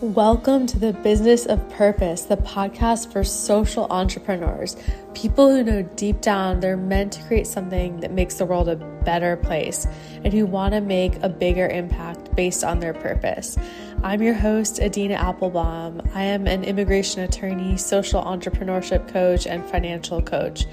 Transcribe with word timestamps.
Welcome 0.00 0.66
to 0.66 0.78
the 0.78 0.92
Business 0.92 1.46
of 1.46 1.70
Purpose, 1.70 2.22
the 2.22 2.36
podcast 2.36 3.12
for 3.12 3.22
social 3.22 3.86
entrepreneurs, 3.90 4.76
people 5.14 5.48
who 5.48 5.62
know 5.62 5.82
deep 5.82 6.20
down 6.20 6.58
they're 6.58 6.76
meant 6.76 7.12
to 7.12 7.22
create 7.22 7.46
something 7.46 8.00
that 8.00 8.10
makes 8.10 8.34
the 8.34 8.44
world 8.44 8.68
a 8.68 8.74
better 8.74 9.36
place 9.36 9.86
and 10.24 10.32
who 10.32 10.46
want 10.46 10.74
to 10.74 10.80
make 10.80 11.22
a 11.22 11.28
bigger 11.28 11.68
impact 11.68 12.34
based 12.34 12.64
on 12.64 12.80
their 12.80 12.92
purpose. 12.92 13.56
I'm 14.04 14.20
your 14.20 14.34
host, 14.34 14.80
Adina 14.80 15.16
Appelbaum. 15.16 16.14
I 16.14 16.24
am 16.24 16.46
an 16.46 16.62
immigration 16.62 17.22
attorney, 17.22 17.78
social 17.78 18.22
entrepreneurship 18.22 19.08
coach, 19.08 19.46
and 19.46 19.64
financial 19.64 20.20
coach. 20.20 20.66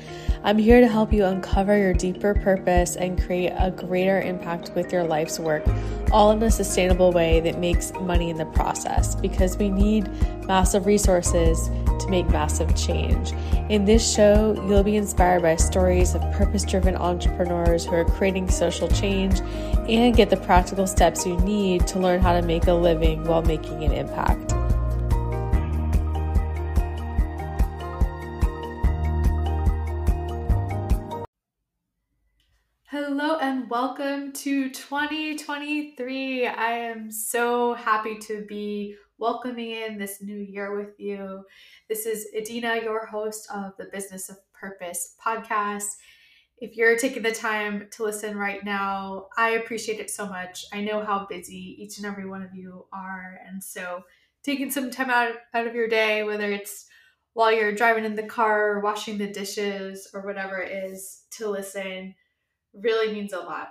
I'm 0.43 0.57
here 0.57 0.81
to 0.81 0.87
help 0.89 1.13
you 1.13 1.23
uncover 1.23 1.77
your 1.77 1.93
deeper 1.93 2.33
purpose 2.33 2.97
and 2.97 3.23
create 3.23 3.53
a 3.57 3.71
greater 3.71 4.19
impact 4.19 4.71
with 4.75 4.91
your 4.91 5.05
life's 5.05 5.39
work, 5.39 5.63
all 6.11 6.31
in 6.31 6.43
a 6.43 6.51
sustainable 6.51 7.13
way 7.13 7.39
that 7.39 7.57
makes 7.57 7.93
money 8.01 8.29
in 8.29 8.35
the 8.35 8.47
process 8.47 9.15
because 9.15 9.55
we 9.55 9.69
need 9.69 10.09
massive 10.45 10.85
resources 10.85 11.69
to 12.01 12.07
make 12.09 12.27
massive 12.29 12.75
change. 12.75 13.31
In 13.69 13.85
this 13.85 14.13
show, 14.13 14.61
you'll 14.67 14.83
be 14.83 14.97
inspired 14.97 15.43
by 15.43 15.55
stories 15.55 16.15
of 16.15 16.21
purpose 16.33 16.65
driven 16.65 16.97
entrepreneurs 16.97 17.85
who 17.85 17.93
are 17.93 18.03
creating 18.03 18.49
social 18.49 18.89
change 18.89 19.39
and 19.87 20.15
get 20.15 20.29
the 20.29 20.37
practical 20.37 20.87
steps 20.87 21.25
you 21.25 21.37
need 21.41 21.87
to 21.87 21.99
learn 21.99 22.19
how 22.19 22.33
to 22.33 22.41
make 22.41 22.67
a 22.67 22.73
living 22.73 23.20
while 23.25 23.41
making 23.41 23.83
an 23.83 23.91
impact. 23.91 24.53
Hello 32.85 33.37
and 33.37 33.69
welcome 33.69 34.33
to 34.33 34.69
2023. 34.69 36.47
I 36.47 36.71
am 36.71 37.09
so 37.09 37.73
happy 37.73 38.17
to 38.19 38.45
be 38.45 38.95
welcoming 39.17 39.71
in 39.71 39.97
this 39.97 40.21
new 40.21 40.37
year 40.37 40.75
with 40.75 40.99
you. 40.99 41.43
This 41.87 42.05
is 42.05 42.27
Adina, 42.37 42.81
your 42.83 43.05
host 43.05 43.47
of 43.53 43.77
the 43.77 43.85
Business 43.93 44.29
of 44.29 44.37
Purpose 44.53 45.15
podcast. 45.25 45.95
If 46.61 46.77
you're 46.77 46.95
taking 46.95 47.23
the 47.23 47.31
time 47.31 47.87
to 47.93 48.03
listen 48.03 48.37
right 48.37 48.63
now, 48.63 49.29
I 49.35 49.51
appreciate 49.51 49.99
it 49.99 50.11
so 50.11 50.27
much. 50.27 50.63
I 50.71 50.81
know 50.81 51.03
how 51.03 51.25
busy 51.27 51.75
each 51.79 51.97
and 51.97 52.05
every 52.05 52.29
one 52.29 52.43
of 52.43 52.53
you 52.53 52.85
are. 52.93 53.39
And 53.47 53.63
so, 53.63 54.03
taking 54.43 54.69
some 54.69 54.91
time 54.91 55.09
out, 55.09 55.33
out 55.55 55.65
of 55.65 55.73
your 55.73 55.87
day, 55.87 56.21
whether 56.21 56.51
it's 56.51 56.85
while 57.33 57.51
you're 57.51 57.73
driving 57.73 58.05
in 58.05 58.13
the 58.13 58.21
car, 58.21 58.79
washing 58.81 59.17
the 59.17 59.25
dishes, 59.25 60.07
or 60.13 60.21
whatever 60.21 60.59
it 60.59 60.71
is, 60.71 61.23
to 61.31 61.49
listen 61.49 62.13
really 62.75 63.11
means 63.11 63.33
a 63.33 63.39
lot. 63.39 63.69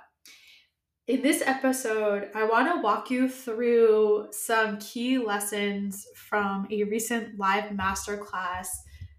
In 1.06 1.22
this 1.22 1.42
episode, 1.46 2.30
I 2.34 2.42
want 2.42 2.74
to 2.74 2.82
walk 2.82 3.08
you 3.08 3.28
through 3.28 4.28
some 4.32 4.78
key 4.78 5.16
lessons 5.16 6.08
from 6.16 6.66
a 6.72 6.82
recent 6.82 7.38
live 7.38 7.70
masterclass 7.70 8.66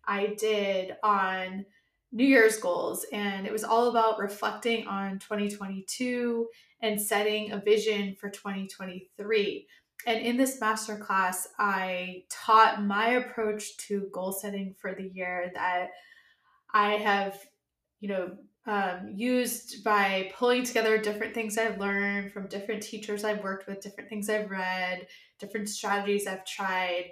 I 0.05 0.35
did 0.37 0.97
on 1.03 1.65
New 2.11 2.25
Year's 2.25 2.57
goals. 2.57 3.05
And 3.11 3.45
it 3.45 3.53
was 3.53 3.63
all 3.63 3.89
about 3.89 4.19
reflecting 4.19 4.87
on 4.87 5.19
2022 5.19 6.47
and 6.81 7.01
setting 7.01 7.51
a 7.51 7.59
vision 7.59 8.15
for 8.19 8.29
2023. 8.29 9.67
And 10.07 10.19
in 10.19 10.35
this 10.35 10.59
masterclass, 10.59 11.47
I 11.59 12.23
taught 12.29 12.83
my 12.83 13.09
approach 13.09 13.77
to 13.87 14.09
goal 14.11 14.31
setting 14.31 14.75
for 14.79 14.93
the 14.93 15.09
year 15.13 15.51
that 15.53 15.89
I 16.73 16.93
have, 16.93 17.39
you 17.99 18.09
know, 18.09 18.37
um, 18.67 19.09
used 19.13 19.83
by 19.83 20.31
pulling 20.35 20.63
together 20.63 20.97
different 20.97 21.33
things 21.33 21.57
I've 21.57 21.79
learned 21.79 22.31
from 22.31 22.47
different 22.47 22.83
teachers 22.83 23.23
I've 23.23 23.43
worked 23.43 23.67
with, 23.67 23.81
different 23.81 24.09
things 24.09 24.29
I've 24.29 24.51
read, 24.51 25.07
different 25.39 25.67
strategies 25.67 26.27
I've 26.27 26.45
tried 26.45 27.11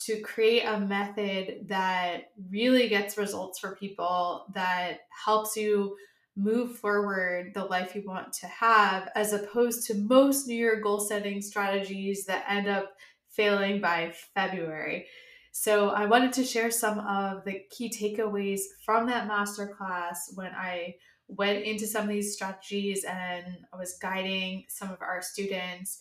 to 0.00 0.20
create 0.20 0.62
a 0.62 0.80
method 0.80 1.66
that 1.68 2.30
really 2.50 2.88
gets 2.88 3.18
results 3.18 3.58
for 3.58 3.76
people, 3.76 4.46
that 4.54 5.00
helps 5.10 5.56
you 5.56 5.96
move 6.36 6.78
forward 6.78 7.52
the 7.54 7.64
life 7.64 7.96
you 7.96 8.04
want 8.06 8.32
to 8.32 8.46
have, 8.46 9.10
as 9.16 9.32
opposed 9.32 9.86
to 9.86 9.94
most 9.94 10.46
New 10.46 10.54
Year 10.54 10.80
goal 10.80 11.00
setting 11.00 11.42
strategies 11.42 12.24
that 12.26 12.44
end 12.48 12.68
up 12.68 12.94
failing 13.28 13.80
by 13.80 14.12
February. 14.34 15.06
So 15.50 15.88
I 15.90 16.06
wanted 16.06 16.32
to 16.34 16.44
share 16.44 16.70
some 16.70 17.00
of 17.00 17.44
the 17.44 17.62
key 17.70 17.90
takeaways 17.90 18.60
from 18.84 19.06
that 19.06 19.28
masterclass 19.28 20.16
when 20.34 20.52
I 20.54 20.94
went 21.26 21.64
into 21.64 21.86
some 21.86 22.04
of 22.04 22.08
these 22.08 22.34
strategies 22.34 23.04
and 23.04 23.44
I 23.72 23.76
was 23.76 23.98
guiding 24.00 24.64
some 24.68 24.90
of 24.90 25.02
our 25.02 25.20
students 25.20 25.98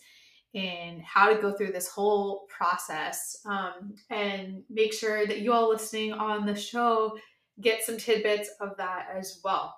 in 0.53 1.01
how 1.05 1.31
to 1.31 1.41
go 1.41 1.53
through 1.53 1.71
this 1.71 1.87
whole 1.87 2.47
process 2.49 3.37
um, 3.45 3.93
and 4.09 4.63
make 4.69 4.93
sure 4.93 5.27
that 5.27 5.39
you 5.39 5.53
all 5.53 5.69
listening 5.69 6.13
on 6.13 6.45
the 6.45 6.55
show 6.55 7.17
get 7.61 7.83
some 7.83 7.97
tidbits 7.97 8.49
of 8.59 8.77
that 8.77 9.07
as 9.15 9.39
well. 9.43 9.75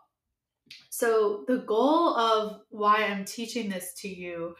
So, 0.90 1.46
the 1.48 1.60
goal 1.60 2.16
of 2.16 2.62
why 2.70 3.06
I'm 3.06 3.26
teaching 3.26 3.70
this 3.70 3.94
to 4.02 4.08
you 4.08 4.56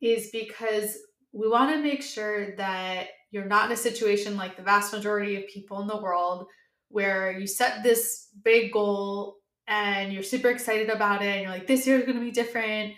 is 0.00 0.30
because 0.30 0.96
we 1.32 1.48
want 1.48 1.72
to 1.72 1.82
make 1.82 2.02
sure 2.02 2.56
that 2.56 3.08
you're 3.30 3.44
not 3.44 3.66
in 3.66 3.72
a 3.72 3.76
situation 3.76 4.36
like 4.36 4.56
the 4.56 4.62
vast 4.62 4.92
majority 4.92 5.36
of 5.36 5.48
people 5.48 5.80
in 5.80 5.88
the 5.88 6.00
world 6.00 6.46
where 6.88 7.32
you 7.32 7.46
set 7.46 7.82
this 7.82 8.28
big 8.44 8.72
goal 8.72 9.38
and 9.66 10.12
you're 10.12 10.22
super 10.22 10.48
excited 10.48 10.88
about 10.88 11.22
it 11.22 11.26
and 11.26 11.42
you're 11.42 11.50
like 11.50 11.66
this 11.66 11.86
year 11.86 11.98
is 11.98 12.04
going 12.04 12.18
to 12.18 12.24
be 12.24 12.30
different 12.30 12.94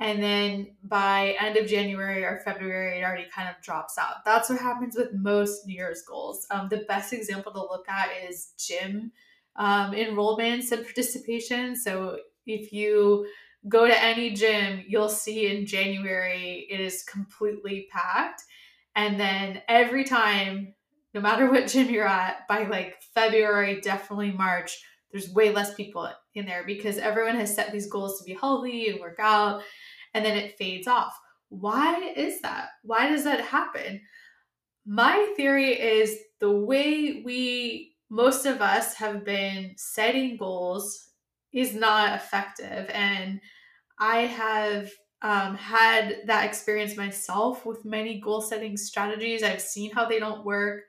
and 0.00 0.22
then 0.22 0.74
by 0.82 1.36
end 1.40 1.56
of 1.56 1.66
january 1.66 2.24
or 2.24 2.40
february 2.44 2.98
it 2.98 3.04
already 3.04 3.26
kind 3.34 3.48
of 3.48 3.62
drops 3.62 3.96
out. 3.98 4.24
That's 4.24 4.50
what 4.50 4.60
happens 4.60 4.96
with 4.96 5.14
most 5.14 5.66
new 5.66 5.74
year's 5.74 6.02
goals. 6.02 6.46
Um, 6.50 6.68
the 6.68 6.84
best 6.88 7.12
example 7.12 7.52
to 7.52 7.60
look 7.60 7.88
at 7.88 8.10
is 8.28 8.52
gym 8.58 9.12
um, 9.56 9.92
enrollments 9.92 10.72
and 10.72 10.84
participation. 10.84 11.76
So 11.76 12.18
if 12.46 12.72
you 12.72 13.26
go 13.68 13.86
to 13.86 14.02
any 14.02 14.32
gym 14.32 14.84
you'll 14.86 15.08
see 15.08 15.46
in 15.46 15.64
january 15.64 16.66
it 16.70 16.80
is 16.80 17.02
completely 17.02 17.88
packed. 17.90 18.42
And 18.96 19.18
then 19.18 19.62
every 19.68 20.04
time, 20.04 20.74
no 21.14 21.20
matter 21.20 21.50
what 21.50 21.66
gym 21.66 21.90
you're 21.90 22.06
at, 22.06 22.46
by 22.48 22.66
like 22.66 22.96
February, 23.14 23.80
definitely 23.80 24.32
March, 24.32 24.82
there's 25.10 25.30
way 25.32 25.52
less 25.52 25.74
people 25.74 26.08
in 26.34 26.46
there 26.46 26.64
because 26.66 26.98
everyone 26.98 27.36
has 27.36 27.54
set 27.54 27.72
these 27.72 27.88
goals 27.88 28.18
to 28.18 28.24
be 28.24 28.34
healthy 28.34 28.88
and 28.88 29.00
work 29.00 29.18
out, 29.20 29.62
and 30.14 30.24
then 30.24 30.36
it 30.36 30.56
fades 30.56 30.86
off. 30.86 31.18
Why 31.48 32.12
is 32.16 32.40
that? 32.40 32.68
Why 32.82 33.08
does 33.08 33.24
that 33.24 33.40
happen? 33.40 34.00
My 34.86 35.32
theory 35.36 35.72
is 35.72 36.16
the 36.40 36.50
way 36.50 37.22
we, 37.24 37.94
most 38.10 38.46
of 38.46 38.60
us, 38.60 38.94
have 38.94 39.24
been 39.24 39.74
setting 39.76 40.36
goals 40.36 41.10
is 41.52 41.74
not 41.74 42.14
effective. 42.16 42.90
And 42.92 43.40
I 43.98 44.18
have 44.18 44.90
um, 45.22 45.56
had 45.56 46.18
that 46.26 46.44
experience 46.44 46.96
myself 46.96 47.64
with 47.64 47.84
many 47.84 48.20
goal 48.20 48.42
setting 48.42 48.76
strategies. 48.76 49.42
I've 49.42 49.60
seen 49.60 49.90
how 49.92 50.06
they 50.06 50.18
don't 50.18 50.44
work. 50.44 50.82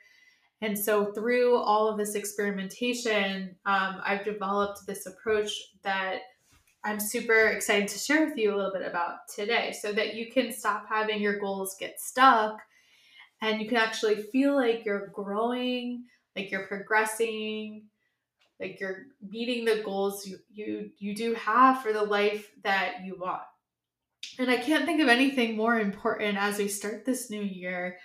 And 0.61 0.77
so, 0.77 1.13
through 1.13 1.57
all 1.57 1.87
of 1.87 1.97
this 1.97 2.15
experimentation, 2.15 3.55
um, 3.65 4.01
I've 4.03 4.25
developed 4.25 4.79
this 4.87 5.05
approach 5.05 5.51
that 5.83 6.19
I'm 6.85 6.99
super 6.99 7.47
excited 7.47 7.87
to 7.87 7.97
share 7.97 8.27
with 8.27 8.37
you 8.37 8.53
a 8.53 8.55
little 8.55 8.71
bit 8.71 8.85
about 8.87 9.27
today 9.33 9.75
so 9.81 9.91
that 9.93 10.13
you 10.13 10.31
can 10.31 10.53
stop 10.53 10.85
having 10.87 11.19
your 11.19 11.39
goals 11.39 11.75
get 11.79 11.99
stuck 11.99 12.59
and 13.41 13.59
you 13.59 13.67
can 13.67 13.77
actually 13.77 14.21
feel 14.21 14.55
like 14.55 14.85
you're 14.85 15.07
growing, 15.07 16.03
like 16.35 16.51
you're 16.51 16.67
progressing, 16.67 17.85
like 18.59 18.79
you're 18.79 19.07
meeting 19.27 19.65
the 19.65 19.81
goals 19.83 20.27
you, 20.27 20.37
you, 20.53 20.91
you 20.99 21.15
do 21.15 21.33
have 21.33 21.81
for 21.81 21.91
the 21.91 22.03
life 22.03 22.51
that 22.63 22.97
you 23.03 23.17
want. 23.19 23.41
And 24.37 24.51
I 24.51 24.57
can't 24.57 24.85
think 24.85 25.01
of 25.01 25.07
anything 25.07 25.57
more 25.57 25.79
important 25.79 26.37
as 26.37 26.59
we 26.59 26.67
start 26.67 27.03
this 27.03 27.31
new 27.31 27.41
year 27.41 27.97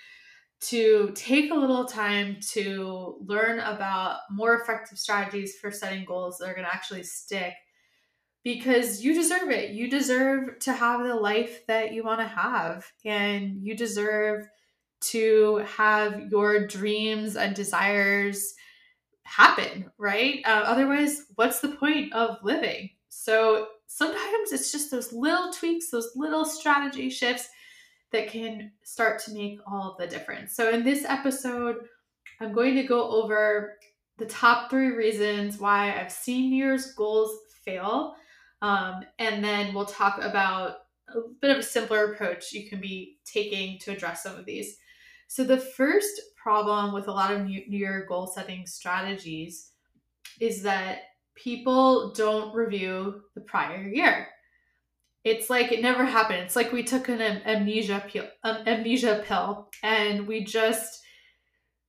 to 0.69 1.13
take 1.15 1.51
a 1.51 1.55
little 1.55 1.85
time 1.85 2.39
to 2.53 3.19
learn 3.27 3.61
about 3.61 4.21
more 4.31 4.55
effective 4.55 4.99
strategies 4.99 5.59
for 5.61 5.71
setting 5.71 6.07
goals 6.07 6.39
that 6.39 6.49
are 6.49 6.55
going 6.55 6.67
to 6.67 6.75
actually 6.75 7.03
stick 7.03 7.53
because 8.43 9.03
you 9.03 9.15
deserve 9.15 9.51
it. 9.51 9.71
You 9.71 9.89
deserve 9.91 10.59
to 10.61 10.73
have 10.73 11.07
the 11.07 11.15
life 11.15 11.67
that 11.67 11.93
you 11.93 12.03
want 12.03 12.21
to 12.21 12.27
have, 12.27 12.91
and 13.05 13.63
you 13.63 13.77
deserve 13.77 14.49
to 15.01 15.65
have 15.77 16.31
your 16.31 16.67
dreams 16.67 17.37
and 17.37 17.55
desires 17.55 18.55
happen, 19.25 19.91
right? 19.99 20.41
Uh, 20.45 20.63
otherwise, 20.67 21.25
what's 21.37 21.61
the 21.61 21.69
point 21.69 22.13
of 22.13 22.39
living? 22.43 22.91
So, 23.09 23.69
sometimes 23.87 24.53
it's 24.53 24.73
just 24.73 24.91
those 24.91 25.13
little 25.13 25.53
tweaks, 25.53 25.91
those 25.91 26.13
little 26.15 26.45
strategy 26.45 27.11
shifts 27.11 27.49
that 28.13 28.29
can 28.29 28.73
start 28.85 29.23
to 29.25 29.33
make 29.33 29.59
all 29.67 29.97
the 29.99 30.07
difference. 30.07 30.55
So, 30.55 30.71
in 30.71 30.85
this 30.85 31.05
episode, 31.05 31.77
I'm 32.41 32.53
going 32.53 32.75
to 32.77 32.83
go 32.83 33.11
over 33.11 33.77
the 34.19 34.27
top 34.27 34.71
three 34.71 34.91
reasons 34.91 35.59
why 35.59 35.99
I've 35.99 36.13
seen 36.13 36.51
New 36.51 36.57
Year's 36.57 36.93
goals 36.95 37.37
fail. 37.65 38.15
Um, 38.63 39.03
and 39.19 39.43
then 39.43 39.75
we'll 39.75 39.87
talk 39.87 40.23
about 40.23 40.77
a 41.09 41.21
bit 41.41 41.51
of 41.51 41.59
a 41.59 41.63
simpler 41.63 42.13
approach 42.13 42.53
you 42.53 42.69
can 42.69 42.81
be 42.81 43.19
taking 43.25 43.79
to 43.81 43.93
address 43.93 44.23
some 44.23 44.37
of 44.37 44.45
these. 44.45 44.77
So, 45.29 45.45
the 45.45 45.59
first 45.59 46.21
problem 46.37 46.93
with 46.93 47.09
a 47.09 47.13
lot 47.13 47.33
of 47.33 47.45
New 47.45 47.63
Year 47.67 48.05
goal 48.09 48.27
setting 48.27 48.67
strategies 48.67 49.71
is 50.41 50.63
that 50.63 51.03
people 51.35 52.13
don't 52.13 52.55
review 52.55 53.23
the 53.35 53.41
prior 53.41 53.83
year. 53.83 54.29
It's 55.23 55.51
like 55.51 55.71
it 55.71 55.83
never 55.83 56.05
happened. 56.05 56.41
It's 56.41 56.57
like 56.57 56.73
we 56.73 56.83
took 56.83 57.09
an 57.09 57.21
amnesia 57.21 58.03
pill, 58.09 58.27
um, 58.43 58.59
amnesia 58.67 59.23
pill, 59.27 59.69
and 59.83 60.27
we 60.27 60.45
just, 60.45 61.03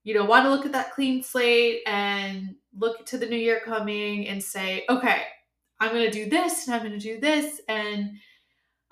you 0.04 0.14
know, 0.14 0.24
want 0.24 0.44
to 0.44 0.50
look 0.50 0.66
at 0.66 0.72
that 0.72 0.92
clean 0.92 1.22
slate 1.22 1.80
and 1.86 2.54
look 2.76 3.06
to 3.06 3.18
the 3.18 3.26
new 3.26 3.36
year 3.36 3.60
coming 3.64 4.28
and 4.28 4.42
say, 4.42 4.84
okay, 4.88 5.22
I'm 5.82 5.90
going 5.90 6.08
to 6.08 6.24
do 6.24 6.30
this 6.30 6.68
and 6.68 6.76
I'm 6.76 6.86
going 6.86 6.96
to 6.96 6.98
do 7.00 7.18
this 7.18 7.60
and 7.66 8.12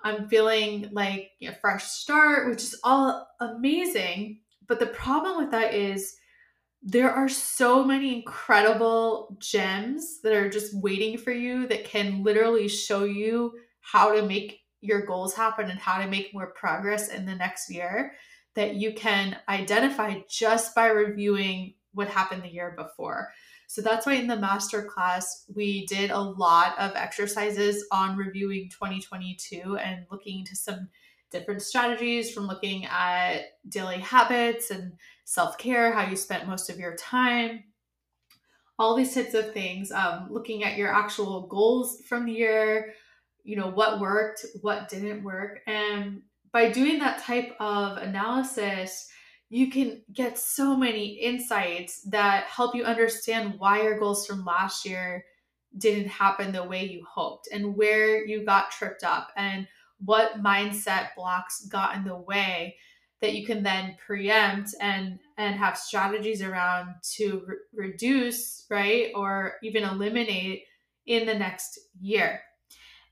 I'm 0.03 0.29
feeling 0.29 0.89
like 0.91 1.31
a 1.41 1.53
fresh 1.53 1.85
start, 1.85 2.51
which 2.51 2.65
is 2.65 2.81
all 2.83 3.29
amazing. 3.41 4.41
But 4.67 4.81
the 4.81 4.89
problem 4.89 5.37
with 5.37 5.53
that 5.53 5.73
is 5.73 6.17
there 6.83 7.13
are 7.13 7.29
so 7.29 7.85
many 7.85 8.17
incredible 8.17 9.37
gems 9.39 10.21
that 10.23 10.33
are 10.33 10.51
just 10.51 10.75
waiting 10.83 11.17
for 11.17 11.31
you 11.31 11.69
that 11.69 11.85
can 11.85 12.25
literally 12.25 12.67
show 12.67 13.05
you 13.05 13.53
how 13.83 14.13
to 14.13 14.27
make 14.27 14.59
your 14.81 15.07
goals 15.07 15.33
happen 15.33 15.71
and 15.71 15.79
how 15.79 16.03
to 16.03 16.09
make 16.09 16.35
more 16.35 16.49
progress 16.57 17.07
in 17.07 17.25
the 17.25 17.37
next 17.37 17.71
year 17.71 18.15
that 18.57 18.75
you 18.75 18.95
can 18.95 19.37
identify 19.49 20.17
just 20.29 20.75
by 20.75 20.89
reviewing 20.89 21.75
what 21.93 22.09
happened 22.09 22.43
the 22.43 22.49
year 22.49 22.75
before. 22.77 23.33
So 23.71 23.83
that's 23.83 24.05
why 24.05 24.15
in 24.15 24.27
the 24.27 24.35
master 24.35 24.83
class, 24.83 25.45
we 25.55 25.87
did 25.87 26.11
a 26.11 26.19
lot 26.19 26.77
of 26.77 26.91
exercises 26.97 27.87
on 27.93 28.17
reviewing 28.17 28.69
2022 28.69 29.77
and 29.77 30.07
looking 30.11 30.41
into 30.41 30.57
some 30.57 30.89
different 31.31 31.63
strategies 31.63 32.35
from 32.35 32.49
looking 32.49 32.87
at 32.87 33.43
daily 33.69 34.01
habits 34.01 34.73
and 34.73 34.95
self 35.25 35.57
care, 35.57 35.93
how 35.93 36.11
you 36.11 36.17
spent 36.17 36.49
most 36.49 36.69
of 36.69 36.81
your 36.81 36.97
time, 36.97 37.63
all 38.77 38.97
these 38.97 39.15
types 39.15 39.35
of 39.35 39.53
things. 39.53 39.93
Um, 39.93 40.27
looking 40.33 40.65
at 40.65 40.77
your 40.77 40.93
actual 40.93 41.47
goals 41.47 42.03
from 42.09 42.27
the 42.27 42.33
year, 42.33 42.95
you 43.45 43.55
know, 43.55 43.69
what 43.71 44.01
worked, 44.01 44.45
what 44.63 44.89
didn't 44.89 45.23
work. 45.23 45.61
And 45.69 46.23
by 46.51 46.73
doing 46.73 46.99
that 46.99 47.23
type 47.23 47.55
of 47.61 47.99
analysis, 47.99 49.09
you 49.51 49.69
can 49.69 50.01
get 50.13 50.39
so 50.39 50.77
many 50.77 51.09
insights 51.09 52.03
that 52.03 52.45
help 52.45 52.75
you 52.75 52.85
understand 52.85 53.55
why 53.59 53.83
your 53.83 53.99
goals 53.99 54.25
from 54.25 54.45
last 54.45 54.87
year 54.87 55.25
didn't 55.77 56.09
happen 56.09 56.53
the 56.53 56.65
way 56.65 56.85
you 56.85 57.05
hoped 57.05 57.49
and 57.53 57.77
where 57.77 58.25
you 58.25 58.45
got 58.45 58.71
tripped 58.71 59.03
up 59.05 59.31
and 59.37 59.67
what 60.05 60.43
mindset 60.43 61.09
blocks 61.17 61.67
got 61.67 61.97
in 61.97 62.05
the 62.05 62.17
way 62.17 62.77
that 63.21 63.35
you 63.35 63.45
can 63.45 63.63
then 63.63 63.97
preempt 64.05 64.75
and 64.81 65.19
and 65.37 65.57
have 65.57 65.77
strategies 65.77 66.43
around 66.43 66.95
to 67.03 67.43
re- 67.47 67.57
reduce 67.75 68.67
right 68.71 69.11
or 69.15 69.55
even 69.63 69.83
eliminate 69.83 70.63
in 71.07 71.27
the 71.27 71.35
next 71.35 71.79
year. 72.01 72.41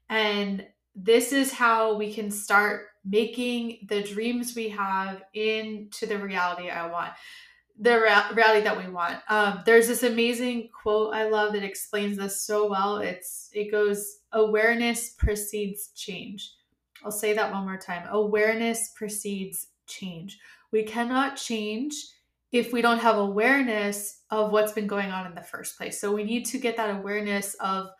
And 0.08 0.66
this 0.94 1.32
is 1.32 1.52
how 1.52 1.96
we 1.96 2.12
can 2.12 2.30
start 2.30 2.86
making 3.08 3.86
the 3.88 4.02
dreams 4.02 4.54
we 4.54 4.68
have 4.68 5.22
into 5.34 6.06
the 6.06 6.18
reality 6.18 6.70
I 6.70 6.86
want, 6.86 7.12
the 7.78 8.00
rea- 8.00 8.34
reality 8.34 8.62
that 8.64 8.76
we 8.76 8.90
want. 8.90 9.18
Um, 9.28 9.62
there's 9.64 9.88
this 9.88 10.02
amazing 10.02 10.70
quote 10.70 11.14
I 11.14 11.28
love 11.28 11.52
that 11.52 11.62
explains 11.62 12.18
this 12.18 12.42
so 12.42 12.68
well. 12.68 12.98
It's 12.98 13.50
it 13.52 13.70
goes, 13.70 14.20
"Awareness 14.32 15.10
precedes 15.10 15.90
change." 15.94 16.52
I'll 17.04 17.12
say 17.12 17.32
that 17.34 17.52
one 17.52 17.64
more 17.64 17.76
time. 17.78 18.08
Awareness 18.10 18.90
precedes 18.90 19.68
change. 19.86 20.38
We 20.72 20.82
cannot 20.82 21.36
change 21.36 21.94
if 22.50 22.72
we 22.72 22.82
don't 22.82 22.98
have 22.98 23.18
awareness 23.18 24.22
of 24.30 24.52
what's 24.52 24.72
been 24.72 24.86
going 24.86 25.10
on 25.10 25.26
in 25.26 25.34
the 25.34 25.42
first 25.42 25.76
place. 25.76 26.00
So 26.00 26.12
we 26.12 26.24
need 26.24 26.44
to 26.46 26.58
get 26.58 26.76
that 26.76 26.96
awareness 26.96 27.54
of 27.54 27.90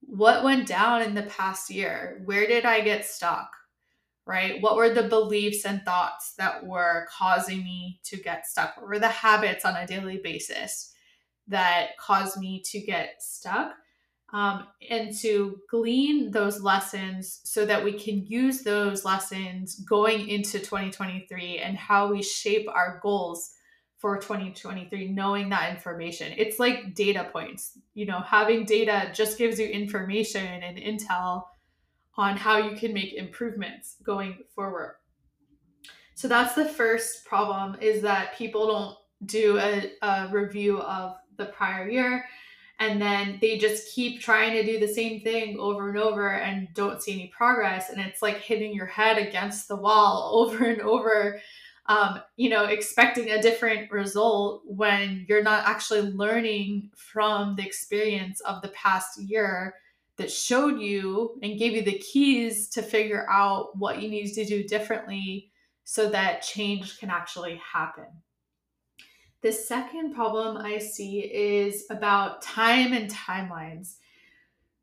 what 0.00 0.44
went 0.44 0.68
down 0.68 1.02
in 1.02 1.14
the 1.14 1.24
past 1.24 1.70
year. 1.70 2.22
Where 2.24 2.46
did 2.46 2.64
I 2.64 2.80
get 2.82 3.06
stuck? 3.06 3.50
Right? 4.26 4.60
What 4.60 4.76
were 4.76 4.92
the 4.92 5.04
beliefs 5.04 5.64
and 5.64 5.82
thoughts 5.84 6.34
that 6.36 6.66
were 6.66 7.06
causing 7.16 7.58
me 7.58 8.00
to 8.04 8.16
get 8.16 8.46
stuck? 8.46 8.76
What 8.76 8.88
were 8.88 8.98
the 8.98 9.08
habits 9.08 9.64
on 9.64 9.76
a 9.76 9.86
daily 9.86 10.20
basis 10.22 10.92
that 11.46 11.96
caused 11.98 12.38
me 12.38 12.62
to 12.66 12.80
get 12.80 13.22
stuck? 13.22 13.72
Um, 14.32 14.66
and 14.90 15.16
to 15.18 15.60
glean 15.70 16.32
those 16.32 16.60
lessons 16.60 17.40
so 17.44 17.64
that 17.64 17.84
we 17.84 17.92
can 17.92 18.26
use 18.26 18.62
those 18.62 19.04
lessons 19.04 19.76
going 19.76 20.28
into 20.28 20.58
2023 20.58 21.58
and 21.58 21.76
how 21.76 22.10
we 22.10 22.22
shape 22.24 22.68
our 22.68 22.98
goals 23.00 23.52
for 23.98 24.18
2023 24.18 25.08
knowing 25.12 25.48
that 25.48 25.72
information 25.72 26.34
it's 26.36 26.58
like 26.58 26.94
data 26.94 27.28
points 27.32 27.78
you 27.94 28.04
know 28.04 28.20
having 28.20 28.66
data 28.66 29.10
just 29.14 29.38
gives 29.38 29.58
you 29.58 29.66
information 29.66 30.44
and 30.44 30.76
intel 30.76 31.44
on 32.16 32.36
how 32.36 32.58
you 32.58 32.76
can 32.76 32.92
make 32.92 33.14
improvements 33.14 33.96
going 34.02 34.38
forward. 34.54 34.96
So 36.14 36.28
that's 36.28 36.54
the 36.54 36.64
first 36.64 37.24
problem 37.26 37.76
is 37.80 38.00
that 38.02 38.36
people 38.36 38.66
don't 38.66 38.96
do 39.28 39.58
a, 39.58 39.92
a 40.02 40.28
review 40.32 40.80
of 40.80 41.16
the 41.36 41.46
prior 41.46 41.88
year 41.88 42.24
and 42.78 43.00
then 43.00 43.38
they 43.40 43.56
just 43.56 43.94
keep 43.94 44.20
trying 44.20 44.52
to 44.52 44.64
do 44.64 44.78
the 44.78 44.92
same 44.92 45.20
thing 45.22 45.58
over 45.58 45.88
and 45.88 45.98
over 45.98 46.28
and 46.28 46.68
don't 46.74 47.02
see 47.02 47.12
any 47.12 47.28
progress 47.28 47.90
and 47.90 48.00
it's 48.00 48.22
like 48.22 48.38
hitting 48.38 48.74
your 48.74 48.86
head 48.86 49.18
against 49.18 49.68
the 49.68 49.76
wall 49.76 50.30
over 50.34 50.64
and 50.64 50.80
over 50.82 51.40
um, 51.86 52.20
you 52.36 52.48
know 52.50 52.64
expecting 52.64 53.30
a 53.30 53.42
different 53.42 53.90
result 53.90 54.62
when 54.66 55.24
you're 55.28 55.42
not 55.42 55.66
actually 55.66 56.02
learning 56.12 56.90
from 56.96 57.54
the 57.56 57.64
experience 57.64 58.40
of 58.40 58.60
the 58.62 58.68
past 58.68 59.20
year 59.20 59.74
that 60.16 60.30
showed 60.30 60.80
you 60.80 61.38
and 61.42 61.58
gave 61.58 61.72
you 61.72 61.82
the 61.82 61.98
keys 61.98 62.68
to 62.70 62.82
figure 62.82 63.26
out 63.30 63.76
what 63.76 64.00
you 64.00 64.08
need 64.08 64.32
to 64.32 64.44
do 64.44 64.64
differently 64.64 65.50
so 65.84 66.08
that 66.08 66.42
change 66.42 66.98
can 66.98 67.10
actually 67.10 67.56
happen. 67.56 68.06
The 69.42 69.52
second 69.52 70.14
problem 70.14 70.56
I 70.56 70.78
see 70.78 71.20
is 71.20 71.84
about 71.90 72.42
time 72.42 72.92
and 72.92 73.10
timelines. 73.10 73.96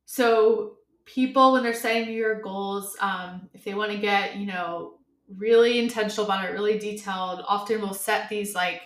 So, 0.05 0.77
people, 1.05 1.51
when 1.51 1.63
they're 1.63 1.73
setting 1.73 2.13
Year 2.13 2.39
goals, 2.41 2.95
um, 3.01 3.49
if 3.53 3.63
they 3.63 3.73
want 3.73 3.91
to 3.91 3.97
get, 3.97 4.37
you 4.37 4.45
know, 4.45 4.99
really 5.35 5.79
intentional 5.79 6.25
about 6.25 6.45
it, 6.45 6.53
really 6.53 6.77
detailed, 6.77 7.43
often 7.47 7.81
will 7.81 7.93
set 7.93 8.29
these 8.29 8.55
like 8.55 8.81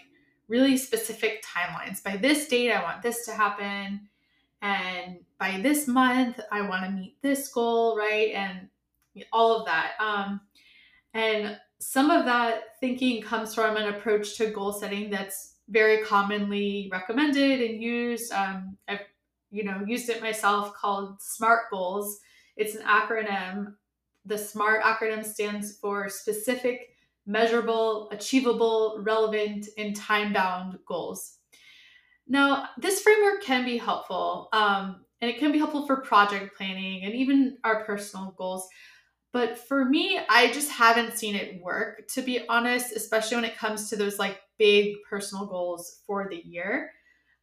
really 0.48 0.78
specific 0.78 1.44
timelines. 1.44 2.02
By 2.02 2.18
this 2.18 2.48
date, 2.48 2.72
I 2.72 2.82
want 2.82 3.02
this 3.02 3.26
to 3.26 3.34
happen 3.34 4.08
and 4.62 5.20
by 5.40 5.60
this 5.62 5.88
month 5.88 6.40
i 6.52 6.62
want 6.62 6.84
to 6.84 6.92
meet 6.92 7.16
this 7.22 7.50
goal 7.50 7.98
right? 7.98 8.32
And 8.34 8.70
all 9.32 9.56
of 9.56 9.66
that. 9.66 9.94
Um, 10.00 10.42
and 11.14 11.58
some 11.80 12.10
of 12.12 12.26
that 12.26 12.80
thinking 12.80 13.22
comes 13.22 13.56
from 13.56 13.78
an 13.78 13.90
approach 13.90 14.38
to 14.38 14.48
goal 14.48 14.74
setting 14.74 15.10
that's 15.10 15.56
very 15.70 16.04
commonly 16.04 16.90
recommended 16.92 17.62
and 17.62 17.82
used. 17.82 18.32
Um, 18.32 18.78
i've 18.88 19.02
you 19.52 19.64
know 19.64 19.82
used 19.86 20.10
it 20.10 20.22
myself 20.22 20.74
called 20.74 21.22
smart 21.22 21.70
goals. 21.72 22.20
It's 22.56 22.76
an 22.76 22.84
acronym. 22.84 23.74
The 24.26 24.38
smart 24.38 24.84
acronym 24.84 25.26
stands 25.26 25.78
for 25.78 26.10
specific 26.10 26.90
measurable 27.26 28.10
achievable 28.12 29.00
relevant 29.02 29.68
and 29.78 29.96
time 29.96 30.32
bound 30.32 30.80
goals 30.88 31.37
now, 32.28 32.70
this 32.78 33.02
framework 33.02 33.44
can 33.44 33.66
be 33.66 33.78
helpful, 33.78 34.50
um, 34.54 35.06
and 35.22 35.32
it 35.32 35.40
can 35.40 35.52
be 35.52 35.58
helpful 35.58 35.88
for 35.88 36.02
project 36.02 36.58
planning 36.58 37.04
and 37.04 37.14
even 37.14 37.58
our 37.64 37.84
personal 37.86 38.36
goals. 38.38 38.68
But 39.34 39.58
for 39.58 39.86
me, 39.86 40.20
I 40.30 40.52
just 40.52 40.72
haven't 40.72 41.18
seen 41.18 41.36
it 41.36 41.62
work, 41.62 42.08
to 42.14 42.22
be 42.22 42.48
honest, 42.48 42.96
especially 42.96 43.38
when 43.38 43.46
it 43.46 43.58
comes 43.58 43.90
to 43.90 43.96
those 43.96 44.20
like 44.20 44.40
big 44.58 44.96
personal 45.10 45.46
goals 45.46 46.00
for 46.06 46.28
the 46.30 46.42
year. 46.46 46.92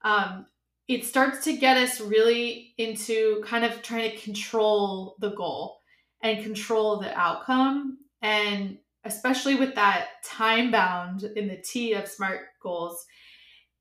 Um, 0.03 0.47
it 0.89 1.05
starts 1.05 1.45
to 1.45 1.57
get 1.57 1.77
us 1.77 2.01
really 2.01 2.75
into 2.79 3.43
kind 3.47 3.65
of 3.65 3.81
trying 3.83 4.11
to 4.11 4.17
control 4.19 5.17
the 5.21 5.31
goal 5.31 5.79
and 6.23 6.43
control 6.43 6.99
the 6.99 7.17
outcome. 7.19 7.99
And 8.23 8.79
especially 9.05 9.55
with 9.55 9.75
that 9.75 10.09
time 10.25 10.71
bound 10.71 11.25
in 11.37 11.49
the 11.49 11.63
T 11.63 11.93
of 11.93 12.09
SMART 12.09 12.41
goals, 12.63 13.05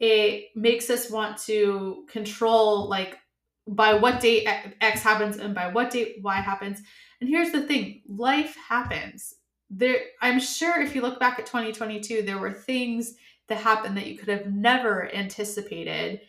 it 0.05 0.49
makes 0.53 0.89
us 0.89 1.09
want 1.09 1.37
to 1.37 2.03
control 2.09 2.89
like 2.89 3.17
by 3.65 3.93
what 3.93 4.19
date 4.19 4.45
X 4.81 5.01
happens 5.01 5.37
and 5.37 5.55
by 5.55 5.67
what 5.67 5.91
date 5.91 6.17
Y 6.21 6.35
happens. 6.35 6.81
And 7.21 7.29
here's 7.29 7.53
the 7.53 7.61
thing 7.61 8.01
life 8.05 8.53
happens. 8.67 9.33
There, 9.69 10.01
I'm 10.21 10.41
sure 10.41 10.81
if 10.81 10.93
you 10.93 11.01
look 11.01 11.21
back 11.21 11.39
at 11.39 11.45
2022, 11.45 12.23
there 12.23 12.37
were 12.37 12.51
things 12.51 13.15
that 13.47 13.59
happened 13.59 13.95
that 13.95 14.07
you 14.07 14.17
could 14.17 14.27
have 14.27 14.51
never 14.51 15.09
anticipated 15.15 16.19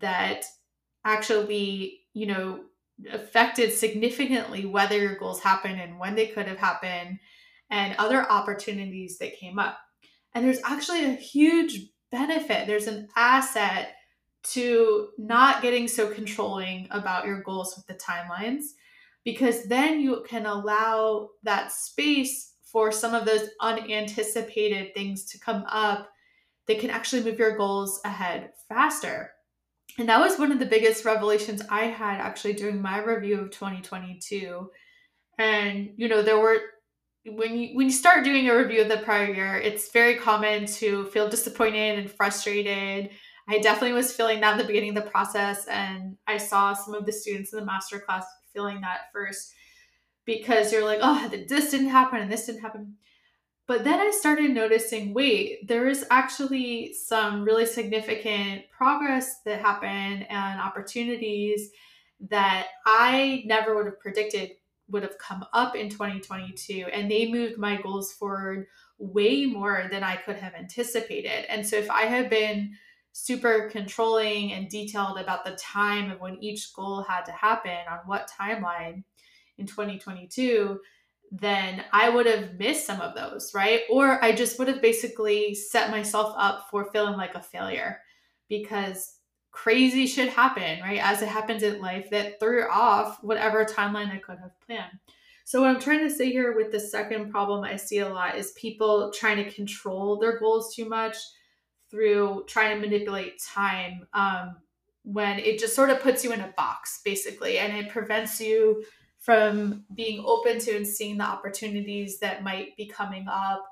that 0.00 0.44
actually, 1.04 2.00
you 2.14 2.26
know, 2.26 2.64
affected 3.12 3.72
significantly 3.72 4.66
whether 4.66 4.98
your 4.98 5.14
goals 5.14 5.40
happen 5.40 5.78
and 5.78 5.96
when 5.96 6.16
they 6.16 6.26
could 6.26 6.48
have 6.48 6.58
happened 6.58 7.20
and 7.70 7.94
other 7.98 8.28
opportunities 8.28 9.18
that 9.18 9.38
came 9.38 9.60
up. 9.60 9.78
And 10.34 10.44
there's 10.44 10.60
actually 10.64 11.04
a 11.04 11.12
huge 11.12 11.91
benefit, 12.12 12.68
there's 12.68 12.86
an 12.86 13.08
asset 13.16 13.94
to 14.44 15.08
not 15.18 15.62
getting 15.62 15.88
so 15.88 16.08
controlling 16.08 16.86
about 16.90 17.26
your 17.26 17.42
goals 17.42 17.74
with 17.76 17.86
the 17.86 17.94
timelines 17.94 18.62
because 19.24 19.64
then 19.64 20.00
you 20.00 20.24
can 20.28 20.46
allow 20.46 21.30
that 21.42 21.72
space 21.72 22.54
for 22.64 22.90
some 22.90 23.14
of 23.14 23.24
those 23.24 23.48
unanticipated 23.60 24.94
things 24.94 25.24
to 25.26 25.38
come 25.38 25.64
up 25.68 26.08
that 26.66 26.80
can 26.80 26.90
actually 26.90 27.22
move 27.22 27.38
your 27.38 27.56
goals 27.56 28.00
ahead 28.04 28.50
faster. 28.68 29.32
And 29.98 30.08
that 30.08 30.20
was 30.20 30.38
one 30.38 30.52
of 30.52 30.58
the 30.58 30.66
biggest 30.66 31.04
revelations 31.04 31.62
I 31.68 31.84
had 31.84 32.20
actually 32.20 32.54
during 32.54 32.80
my 32.80 32.98
review 33.02 33.40
of 33.40 33.50
2022. 33.50 34.70
And 35.38 35.90
you 35.96 36.08
know, 36.08 36.22
there 36.22 36.38
were 36.38 36.60
when 37.24 37.56
you 37.56 37.76
when 37.76 37.86
you 37.86 37.92
start 37.92 38.24
doing 38.24 38.48
a 38.48 38.56
review 38.56 38.82
of 38.82 38.88
the 38.88 38.98
prior 38.98 39.32
year, 39.32 39.56
it's 39.56 39.90
very 39.90 40.16
common 40.16 40.66
to 40.66 41.06
feel 41.06 41.28
disappointed 41.28 41.98
and 41.98 42.10
frustrated. 42.10 43.10
I 43.48 43.58
definitely 43.58 43.92
was 43.92 44.12
feeling 44.12 44.40
that 44.40 44.52
at 44.52 44.58
the 44.58 44.64
beginning 44.64 44.96
of 44.96 45.04
the 45.04 45.10
process, 45.10 45.66
and 45.66 46.16
I 46.26 46.36
saw 46.36 46.74
some 46.74 46.94
of 46.94 47.06
the 47.06 47.12
students 47.12 47.52
in 47.52 47.58
the 47.58 47.64
master 47.64 48.00
class 48.00 48.24
feeling 48.52 48.80
that 48.80 49.12
first 49.12 49.52
because 50.24 50.72
you're 50.72 50.84
like, 50.84 51.00
oh, 51.02 51.28
this 51.48 51.70
didn't 51.70 51.88
happen 51.88 52.20
and 52.20 52.30
this 52.30 52.46
didn't 52.46 52.62
happen. 52.62 52.94
But 53.66 53.84
then 53.84 54.00
I 54.00 54.10
started 54.10 54.50
noticing 54.50 55.14
wait, 55.14 55.66
there 55.68 55.88
is 55.88 56.04
actually 56.10 56.92
some 56.94 57.44
really 57.44 57.66
significant 57.66 58.64
progress 58.76 59.40
that 59.44 59.60
happened 59.60 60.26
and 60.28 60.60
opportunities 60.60 61.70
that 62.28 62.68
I 62.86 63.42
never 63.46 63.74
would 63.76 63.86
have 63.86 64.00
predicted 64.00 64.52
would 64.92 65.02
have 65.02 65.18
come 65.18 65.44
up 65.52 65.74
in 65.74 65.88
2022 65.88 66.86
and 66.92 67.10
they 67.10 67.30
moved 67.30 67.58
my 67.58 67.80
goals 67.80 68.12
forward 68.12 68.66
way 68.98 69.46
more 69.46 69.88
than 69.90 70.04
I 70.04 70.16
could 70.16 70.36
have 70.36 70.54
anticipated. 70.54 71.50
And 71.50 71.66
so 71.66 71.76
if 71.76 71.90
I 71.90 72.02
had 72.02 72.30
been 72.30 72.72
super 73.12 73.68
controlling 73.70 74.52
and 74.52 74.68
detailed 74.68 75.18
about 75.18 75.44
the 75.44 75.56
time 75.56 76.10
of 76.10 76.20
when 76.20 76.42
each 76.42 76.72
goal 76.74 77.02
had 77.02 77.24
to 77.24 77.32
happen 77.32 77.78
on 77.90 77.98
what 78.06 78.30
timeline 78.40 79.02
in 79.58 79.66
2022, 79.66 80.78
then 81.30 81.82
I 81.92 82.10
would 82.10 82.26
have 82.26 82.58
missed 82.58 82.86
some 82.86 83.00
of 83.00 83.14
those, 83.14 83.52
right? 83.54 83.82
Or 83.90 84.22
I 84.22 84.32
just 84.32 84.58
would 84.58 84.68
have 84.68 84.82
basically 84.82 85.54
set 85.54 85.90
myself 85.90 86.34
up 86.36 86.66
for 86.70 86.90
feeling 86.92 87.16
like 87.16 87.34
a 87.34 87.42
failure 87.42 87.98
because 88.48 89.16
crazy 89.52 90.06
shit 90.06 90.30
happen, 90.30 90.80
right? 90.80 90.98
As 91.00 91.22
it 91.22 91.28
happens 91.28 91.62
in 91.62 91.80
life 91.80 92.10
that 92.10 92.40
threw 92.40 92.68
off 92.68 93.22
whatever 93.22 93.64
timeline 93.64 94.10
I 94.10 94.16
could 94.16 94.38
have 94.38 94.58
planned. 94.66 94.98
So, 95.44 95.60
what 95.60 95.70
I'm 95.70 95.80
trying 95.80 96.00
to 96.00 96.10
say 96.10 96.30
here 96.30 96.56
with 96.56 96.72
the 96.72 96.80
second 96.80 97.30
problem 97.30 97.62
I 97.62 97.76
see 97.76 97.98
a 97.98 98.08
lot 98.08 98.36
is 98.36 98.52
people 98.52 99.12
trying 99.12 99.36
to 99.44 99.50
control 99.50 100.18
their 100.18 100.38
goals 100.38 100.74
too 100.74 100.88
much 100.88 101.16
through 101.90 102.44
trying 102.46 102.74
to 102.74 102.88
manipulate 102.88 103.40
time 103.40 104.06
um, 104.14 104.56
when 105.04 105.38
it 105.38 105.58
just 105.58 105.76
sort 105.76 105.90
of 105.90 106.00
puts 106.00 106.24
you 106.24 106.32
in 106.32 106.40
a 106.40 106.54
box, 106.56 107.02
basically, 107.04 107.58
and 107.58 107.76
it 107.76 107.90
prevents 107.90 108.40
you 108.40 108.84
from 109.18 109.84
being 109.94 110.24
open 110.26 110.58
to 110.58 110.74
and 110.74 110.86
seeing 110.86 111.18
the 111.18 111.24
opportunities 111.24 112.18
that 112.18 112.42
might 112.42 112.76
be 112.76 112.86
coming 112.86 113.26
up 113.28 113.64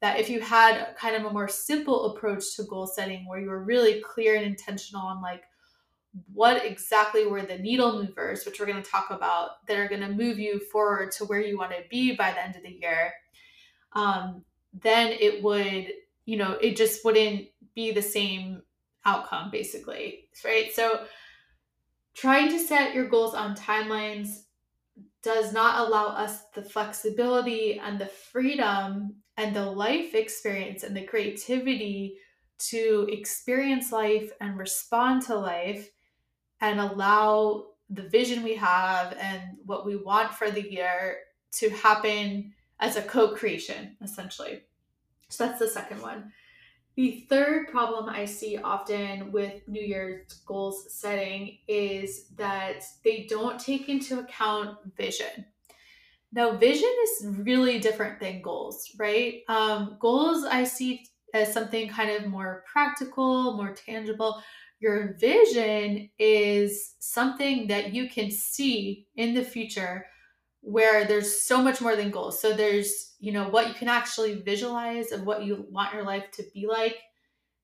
that 0.00 0.18
if 0.18 0.30
you 0.30 0.40
had 0.40 0.94
kind 0.96 1.14
of 1.14 1.24
a 1.24 1.32
more 1.32 1.48
simple 1.48 2.12
approach 2.12 2.56
to 2.56 2.64
goal 2.64 2.86
setting 2.86 3.26
where 3.28 3.40
you 3.40 3.48
were 3.48 3.62
really 3.62 4.00
clear 4.00 4.36
and 4.36 4.44
intentional 4.44 5.02
on 5.02 5.20
like 5.20 5.42
what 6.32 6.64
exactly 6.64 7.26
were 7.26 7.42
the 7.42 7.58
needle 7.58 8.02
movers 8.02 8.44
which 8.44 8.58
we're 8.58 8.66
going 8.66 8.82
to 8.82 8.90
talk 8.90 9.10
about 9.10 9.64
that 9.66 9.78
are 9.78 9.88
going 9.88 10.00
to 10.00 10.08
move 10.08 10.38
you 10.38 10.58
forward 10.72 11.12
to 11.12 11.24
where 11.26 11.40
you 11.40 11.56
want 11.56 11.70
to 11.70 11.82
be 11.88 12.16
by 12.16 12.32
the 12.32 12.42
end 12.42 12.56
of 12.56 12.62
the 12.62 12.78
year 12.80 13.12
um, 13.92 14.44
then 14.82 15.12
it 15.20 15.42
would 15.42 15.88
you 16.24 16.36
know 16.36 16.52
it 16.60 16.76
just 16.76 17.04
wouldn't 17.04 17.46
be 17.74 17.92
the 17.92 18.02
same 18.02 18.62
outcome 19.04 19.50
basically 19.50 20.20
right? 20.44 20.72
So 20.72 21.04
trying 22.14 22.48
to 22.50 22.58
set 22.58 22.94
your 22.94 23.08
goals 23.08 23.34
on 23.34 23.56
timelines 23.56 24.42
does 25.22 25.52
not 25.52 25.86
allow 25.86 26.08
us 26.08 26.44
the 26.54 26.62
flexibility 26.62 27.78
and 27.78 27.98
the 27.98 28.06
freedom 28.06 29.16
and 29.40 29.56
the 29.56 29.64
life 29.64 30.14
experience 30.14 30.82
and 30.82 30.94
the 30.94 31.02
creativity 31.02 32.18
to 32.58 33.08
experience 33.10 33.90
life 33.90 34.30
and 34.42 34.58
respond 34.58 35.22
to 35.22 35.34
life 35.34 35.88
and 36.60 36.78
allow 36.78 37.68
the 37.88 38.02
vision 38.02 38.42
we 38.42 38.54
have 38.54 39.16
and 39.18 39.42
what 39.64 39.86
we 39.86 39.96
want 39.96 40.34
for 40.34 40.50
the 40.50 40.70
year 40.70 41.20
to 41.52 41.70
happen 41.70 42.52
as 42.80 42.96
a 42.96 43.02
co 43.02 43.34
creation, 43.34 43.96
essentially. 44.02 44.60
So 45.30 45.46
that's 45.46 45.58
the 45.58 45.68
second 45.68 46.02
one. 46.02 46.32
The 46.96 47.24
third 47.30 47.68
problem 47.68 48.10
I 48.10 48.26
see 48.26 48.58
often 48.58 49.32
with 49.32 49.66
New 49.66 49.80
Year's 49.82 50.34
goals 50.44 50.92
setting 50.92 51.56
is 51.66 52.26
that 52.36 52.84
they 53.04 53.26
don't 53.26 53.58
take 53.58 53.88
into 53.88 54.18
account 54.18 54.76
vision. 54.98 55.46
Now, 56.32 56.56
vision 56.56 56.90
is 57.04 57.26
really 57.38 57.80
different 57.80 58.20
than 58.20 58.42
goals, 58.42 58.90
right? 58.98 59.42
Um, 59.48 59.96
goals 59.98 60.44
I 60.44 60.64
see 60.64 61.04
as 61.34 61.52
something 61.52 61.88
kind 61.88 62.10
of 62.10 62.30
more 62.30 62.64
practical, 62.70 63.56
more 63.56 63.74
tangible. 63.74 64.42
Your 64.78 65.14
vision 65.18 66.08
is 66.18 66.94
something 67.00 67.66
that 67.68 67.92
you 67.92 68.08
can 68.08 68.30
see 68.30 69.06
in 69.16 69.34
the 69.34 69.44
future 69.44 70.06
where 70.62 71.04
there's 71.04 71.42
so 71.42 71.62
much 71.62 71.80
more 71.80 71.96
than 71.96 72.10
goals. 72.10 72.40
So 72.40 72.54
there's, 72.54 73.14
you 73.18 73.32
know, 73.32 73.48
what 73.48 73.68
you 73.68 73.74
can 73.74 73.88
actually 73.88 74.42
visualize 74.42 75.10
of 75.12 75.24
what 75.24 75.44
you 75.44 75.66
want 75.70 75.94
your 75.94 76.04
life 76.04 76.30
to 76.32 76.44
be 76.54 76.66
like 76.66 76.96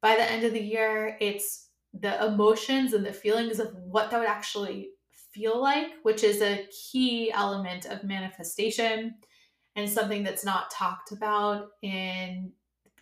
by 0.02 0.16
the 0.16 0.30
end 0.30 0.44
of 0.44 0.52
the 0.52 0.62
year. 0.62 1.16
It's 1.20 1.68
the 1.92 2.25
emotions 2.26 2.92
and 2.92 3.04
the 3.04 3.12
feelings 3.12 3.61
of 3.61 3.75
what 3.75 4.11
that 4.11 4.18
would 4.18 4.28
actually 4.28 4.90
feel 5.36 5.60
like, 5.60 5.88
which 6.02 6.24
is 6.24 6.40
a 6.40 6.66
key 6.90 7.30
element 7.30 7.84
of 7.84 8.02
manifestation 8.02 9.14
and 9.76 9.88
something 9.88 10.24
that's 10.24 10.44
not 10.44 10.70
talked 10.70 11.12
about 11.12 11.68
in 11.82 12.52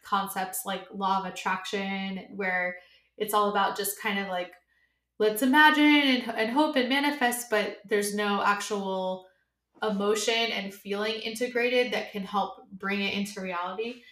concepts 0.03 0.63
like 0.67 0.83
law 0.93 1.21
of 1.21 1.27
attraction, 1.27 2.27
where 2.35 2.77
it's 3.17 3.33
all 3.33 3.51
about 3.51 3.77
just 3.77 4.01
kind 4.01 4.19
of 4.19 4.29
like, 4.29 4.51
let's 5.19 5.43
imagine 5.43 5.85
and, 5.85 6.37
and 6.37 6.51
hope 6.51 6.77
and 6.77 6.89
manifest, 6.89 7.49
but 7.49 7.79
there's 7.89 8.15
no 8.15 8.43
actual 8.43 9.27
emotion 9.83 10.35
and 10.35 10.75
feeling 10.75 11.15
integrated 11.15 11.93
that 11.93 12.11
can 12.11 12.25
help 12.25 12.69
bring 12.73 13.01
it 13.01 13.15
into 13.15 13.41
reality. 13.41 14.03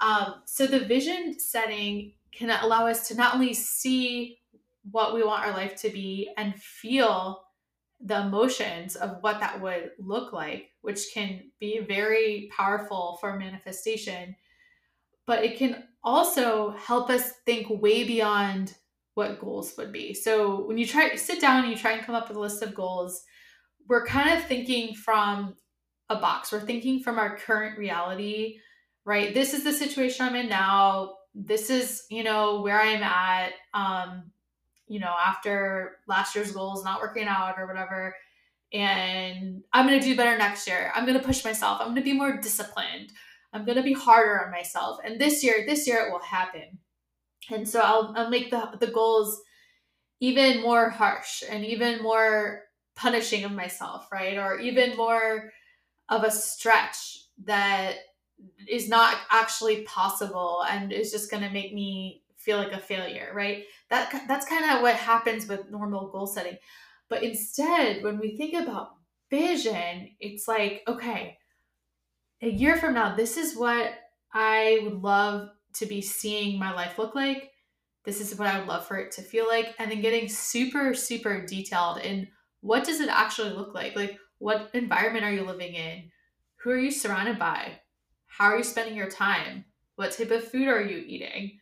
Um, 0.00 0.42
so 0.46 0.66
the 0.66 0.80
vision 0.80 1.38
setting 1.38 2.14
can 2.32 2.50
allow 2.50 2.86
us 2.86 3.06
to 3.08 3.14
not 3.14 3.34
only 3.34 3.54
see 3.54 4.38
what 4.90 5.14
we 5.14 5.22
want 5.22 5.46
our 5.46 5.52
life 5.52 5.76
to 5.82 5.90
be 5.90 6.30
and 6.36 6.54
feel 6.56 7.42
the 8.02 8.20
emotions 8.20 8.96
of 8.96 9.18
what 9.20 9.40
that 9.40 9.60
would 9.60 9.90
look 9.98 10.32
like, 10.32 10.70
which 10.80 11.12
can 11.12 11.50
be 11.60 11.80
very 11.80 12.50
powerful 12.56 13.18
for 13.20 13.38
manifestation. 13.38 14.34
But 15.26 15.44
it 15.44 15.58
can 15.58 15.84
also 16.02 16.70
help 16.70 17.10
us 17.10 17.32
think 17.44 17.66
way 17.68 18.04
beyond 18.04 18.74
what 19.14 19.38
goals 19.38 19.74
would 19.76 19.92
be. 19.92 20.14
So 20.14 20.66
when 20.66 20.78
you 20.78 20.86
try 20.86 21.14
sit 21.16 21.40
down 21.40 21.64
and 21.64 21.70
you 21.70 21.76
try 21.76 21.92
and 21.92 22.02
come 22.02 22.14
up 22.14 22.28
with 22.28 22.38
a 22.38 22.40
list 22.40 22.62
of 22.62 22.74
goals, 22.74 23.22
we're 23.88 24.06
kind 24.06 24.38
of 24.38 24.44
thinking 24.46 24.94
from 24.94 25.56
a 26.08 26.16
box. 26.16 26.52
We're 26.52 26.60
thinking 26.60 27.02
from 27.02 27.18
our 27.18 27.36
current 27.36 27.78
reality, 27.78 28.58
right? 29.04 29.34
This 29.34 29.52
is 29.52 29.62
the 29.62 29.72
situation 29.72 30.26
I'm 30.26 30.36
in 30.36 30.48
now. 30.48 31.16
This 31.34 31.70
is, 31.70 32.04
you 32.10 32.24
know, 32.24 32.62
where 32.62 32.80
I'm 32.80 33.02
at. 33.02 33.52
Um, 33.74 34.30
you 34.90 34.98
know, 34.98 35.14
after 35.24 35.98
last 36.08 36.34
year's 36.34 36.50
goals 36.50 36.84
not 36.84 37.00
working 37.00 37.28
out 37.28 37.54
or 37.56 37.66
whatever. 37.68 38.12
And 38.72 39.62
I'm 39.72 39.86
going 39.86 40.00
to 40.00 40.04
do 40.04 40.16
better 40.16 40.36
next 40.36 40.66
year. 40.66 40.90
I'm 40.96 41.06
going 41.06 41.18
to 41.18 41.24
push 41.24 41.44
myself. 41.44 41.78
I'm 41.80 41.86
going 41.86 41.96
to 41.96 42.02
be 42.02 42.12
more 42.12 42.38
disciplined. 42.38 43.12
I'm 43.52 43.64
going 43.64 43.76
to 43.76 43.84
be 43.84 43.92
harder 43.92 44.44
on 44.44 44.50
myself. 44.50 44.98
And 45.04 45.20
this 45.20 45.44
year, 45.44 45.64
this 45.64 45.86
year 45.86 46.06
it 46.06 46.12
will 46.12 46.18
happen. 46.18 46.78
And 47.52 47.68
so 47.68 47.80
I'll, 47.80 48.12
I'll 48.16 48.30
make 48.30 48.50
the, 48.50 48.68
the 48.80 48.88
goals 48.88 49.40
even 50.18 50.60
more 50.60 50.90
harsh 50.90 51.44
and 51.48 51.64
even 51.64 52.02
more 52.02 52.64
punishing 52.96 53.44
of 53.44 53.52
myself, 53.52 54.08
right? 54.10 54.38
Or 54.38 54.58
even 54.58 54.96
more 54.96 55.52
of 56.08 56.24
a 56.24 56.32
stretch 56.32 57.26
that 57.44 57.94
is 58.68 58.88
not 58.88 59.18
actually 59.30 59.82
possible 59.82 60.64
and 60.68 60.92
is 60.92 61.12
just 61.12 61.30
going 61.30 61.44
to 61.44 61.50
make 61.50 61.72
me 61.72 62.24
feel 62.36 62.58
like 62.58 62.72
a 62.72 62.78
failure, 62.78 63.30
right? 63.34 63.64
That 63.90 64.24
that's 64.28 64.46
kind 64.46 64.70
of 64.70 64.82
what 64.82 64.94
happens 64.94 65.46
with 65.46 65.70
normal 65.70 66.08
goal 66.10 66.26
setting. 66.26 66.56
But 67.08 67.24
instead, 67.24 68.02
when 68.02 68.18
we 68.18 68.36
think 68.36 68.54
about 68.54 68.90
vision, 69.30 70.10
it's 70.20 70.46
like, 70.46 70.82
okay, 70.86 71.38
a 72.42 72.48
year 72.48 72.76
from 72.76 72.94
now, 72.94 73.14
this 73.14 73.36
is 73.36 73.56
what 73.56 73.92
I 74.32 74.80
would 74.82 75.02
love 75.02 75.50
to 75.74 75.86
be 75.86 76.00
seeing 76.00 76.58
my 76.58 76.72
life 76.72 76.98
look 76.98 77.14
like. 77.14 77.50
This 78.04 78.20
is 78.20 78.38
what 78.38 78.48
I 78.48 78.58
would 78.58 78.68
love 78.68 78.86
for 78.86 78.96
it 78.96 79.12
to 79.12 79.22
feel 79.22 79.46
like. 79.46 79.74
And 79.78 79.90
then 79.90 80.00
getting 80.00 80.28
super, 80.28 80.94
super 80.94 81.44
detailed 81.44 81.98
in 81.98 82.28
what 82.60 82.84
does 82.84 83.00
it 83.00 83.08
actually 83.08 83.50
look 83.50 83.74
like? 83.74 83.94
Like, 83.94 84.18
what 84.38 84.70
environment 84.72 85.24
are 85.24 85.32
you 85.32 85.44
living 85.44 85.74
in? 85.74 86.10
Who 86.62 86.70
are 86.70 86.78
you 86.78 86.90
surrounded 86.90 87.38
by? 87.38 87.80
How 88.26 88.46
are 88.46 88.58
you 88.58 88.64
spending 88.64 88.96
your 88.96 89.10
time? 89.10 89.64
What 89.96 90.12
type 90.12 90.30
of 90.30 90.48
food 90.48 90.68
are 90.68 90.80
you 90.80 91.04
eating? 91.06 91.59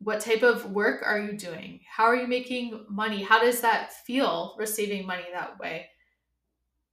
What 0.00 0.20
type 0.20 0.42
of 0.42 0.70
work 0.72 1.02
are 1.04 1.18
you 1.18 1.36
doing? 1.36 1.80
How 1.90 2.04
are 2.04 2.16
you 2.16 2.26
making 2.26 2.86
money? 2.88 3.22
How 3.22 3.40
does 3.40 3.60
that 3.62 3.92
feel 3.92 4.54
receiving 4.58 5.06
money 5.06 5.24
that 5.32 5.58
way? 5.58 5.86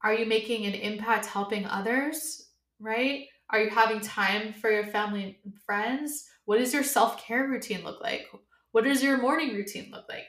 Are 0.03 0.13
you 0.13 0.25
making 0.25 0.65
an 0.65 0.73
impact 0.73 1.25
helping 1.25 1.65
others? 1.65 2.49
Right? 2.79 3.25
Are 3.49 3.59
you 3.61 3.69
having 3.69 4.01
time 4.01 4.53
for 4.53 4.71
your 4.71 4.87
family 4.87 5.39
and 5.43 5.53
friends? 5.65 6.25
What 6.45 6.57
does 6.57 6.73
your 6.73 6.83
self 6.83 7.23
care 7.23 7.47
routine 7.47 7.83
look 7.83 8.01
like? 8.01 8.27
What 8.71 8.83
does 8.83 9.03
your 9.03 9.21
morning 9.21 9.53
routine 9.53 9.89
look 9.91 10.05
like? 10.09 10.25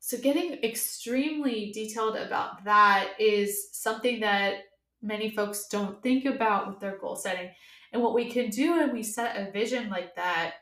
So, 0.00 0.16
getting 0.18 0.54
extremely 0.64 1.72
detailed 1.72 2.16
about 2.16 2.64
that 2.64 3.10
is 3.18 3.68
something 3.72 4.20
that 4.20 4.54
many 5.02 5.30
folks 5.30 5.68
don't 5.68 6.02
think 6.02 6.24
about 6.24 6.68
with 6.68 6.80
their 6.80 6.98
goal 6.98 7.16
setting. 7.16 7.50
And 7.92 8.02
what 8.02 8.14
we 8.14 8.30
can 8.30 8.50
do 8.50 8.78
when 8.78 8.92
we 8.92 9.02
set 9.02 9.36
a 9.36 9.50
vision 9.50 9.90
like 9.90 10.14
that 10.16 10.54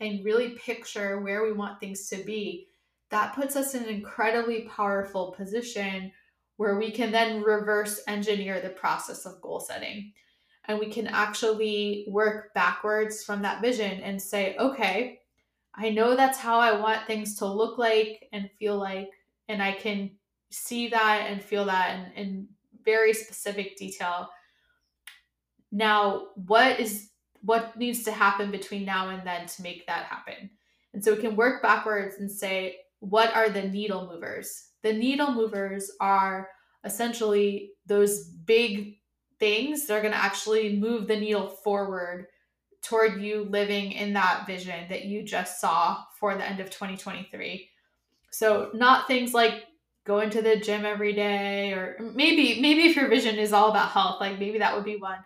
and 0.00 0.24
really 0.24 0.50
picture 0.50 1.20
where 1.20 1.42
we 1.42 1.52
want 1.52 1.80
things 1.80 2.08
to 2.08 2.16
be, 2.24 2.68
that 3.10 3.34
puts 3.34 3.56
us 3.56 3.74
in 3.74 3.84
an 3.84 3.88
incredibly 3.88 4.62
powerful 4.62 5.32
position 5.36 6.10
where 6.56 6.78
we 6.78 6.90
can 6.90 7.12
then 7.12 7.42
reverse 7.42 8.00
engineer 8.06 8.60
the 8.60 8.70
process 8.70 9.26
of 9.26 9.40
goal 9.40 9.60
setting. 9.60 10.12
And 10.66 10.78
we 10.78 10.90
can 10.90 11.06
actually 11.06 12.06
work 12.08 12.54
backwards 12.54 13.22
from 13.22 13.42
that 13.42 13.60
vision 13.60 14.00
and 14.00 14.20
say, 14.20 14.56
okay, 14.58 15.20
I 15.74 15.90
know 15.90 16.16
that's 16.16 16.38
how 16.38 16.58
I 16.58 16.78
want 16.80 17.06
things 17.06 17.36
to 17.38 17.46
look 17.46 17.78
like 17.78 18.28
and 18.32 18.50
feel 18.58 18.78
like, 18.78 19.10
and 19.48 19.62
I 19.62 19.72
can 19.72 20.12
see 20.50 20.88
that 20.88 21.26
and 21.28 21.42
feel 21.42 21.64
that 21.66 22.12
in, 22.16 22.22
in 22.22 22.48
very 22.84 23.12
specific 23.12 23.76
detail. 23.76 24.28
Now, 25.72 26.28
what 26.34 26.78
is 26.78 27.10
what 27.44 27.76
needs 27.76 28.02
to 28.04 28.12
happen 28.12 28.50
between 28.50 28.84
now 28.84 29.10
and 29.10 29.26
then 29.26 29.46
to 29.46 29.62
make 29.62 29.86
that 29.86 30.04
happen? 30.04 30.50
And 30.92 31.04
so 31.04 31.14
we 31.14 31.20
can 31.20 31.36
work 31.36 31.62
backwards 31.62 32.16
and 32.18 32.30
say, 32.30 32.76
what 33.00 33.34
are 33.34 33.48
the 33.48 33.62
needle 33.62 34.06
movers? 34.06 34.68
The 34.82 34.92
needle 34.92 35.32
movers 35.32 35.90
are 36.00 36.48
essentially 36.84 37.72
those 37.86 38.24
big 38.24 38.98
things 39.38 39.86
that 39.86 39.94
are 39.94 40.00
going 40.00 40.12
to 40.12 40.18
actually 40.22 40.76
move 40.76 41.06
the 41.06 41.18
needle 41.18 41.48
forward 41.48 42.26
toward 42.82 43.20
you 43.20 43.44
living 43.44 43.92
in 43.92 44.12
that 44.12 44.46
vision 44.46 44.88
that 44.88 45.06
you 45.06 45.22
just 45.22 45.60
saw 45.60 46.02
for 46.18 46.34
the 46.34 46.46
end 46.46 46.60
of 46.60 46.70
2023. 46.70 47.68
So, 48.30 48.70
not 48.74 49.06
things 49.06 49.32
like 49.32 49.64
going 50.04 50.28
to 50.30 50.42
the 50.42 50.56
gym 50.56 50.84
every 50.84 51.14
day, 51.14 51.72
or 51.72 51.96
maybe, 52.14 52.60
maybe 52.60 52.82
if 52.82 52.96
your 52.96 53.08
vision 53.08 53.36
is 53.36 53.52
all 53.52 53.70
about 53.70 53.90
health, 53.90 54.20
like 54.20 54.38
maybe 54.38 54.58
that 54.58 54.74
would 54.74 54.84
be 54.84 54.96
one. 54.96 55.18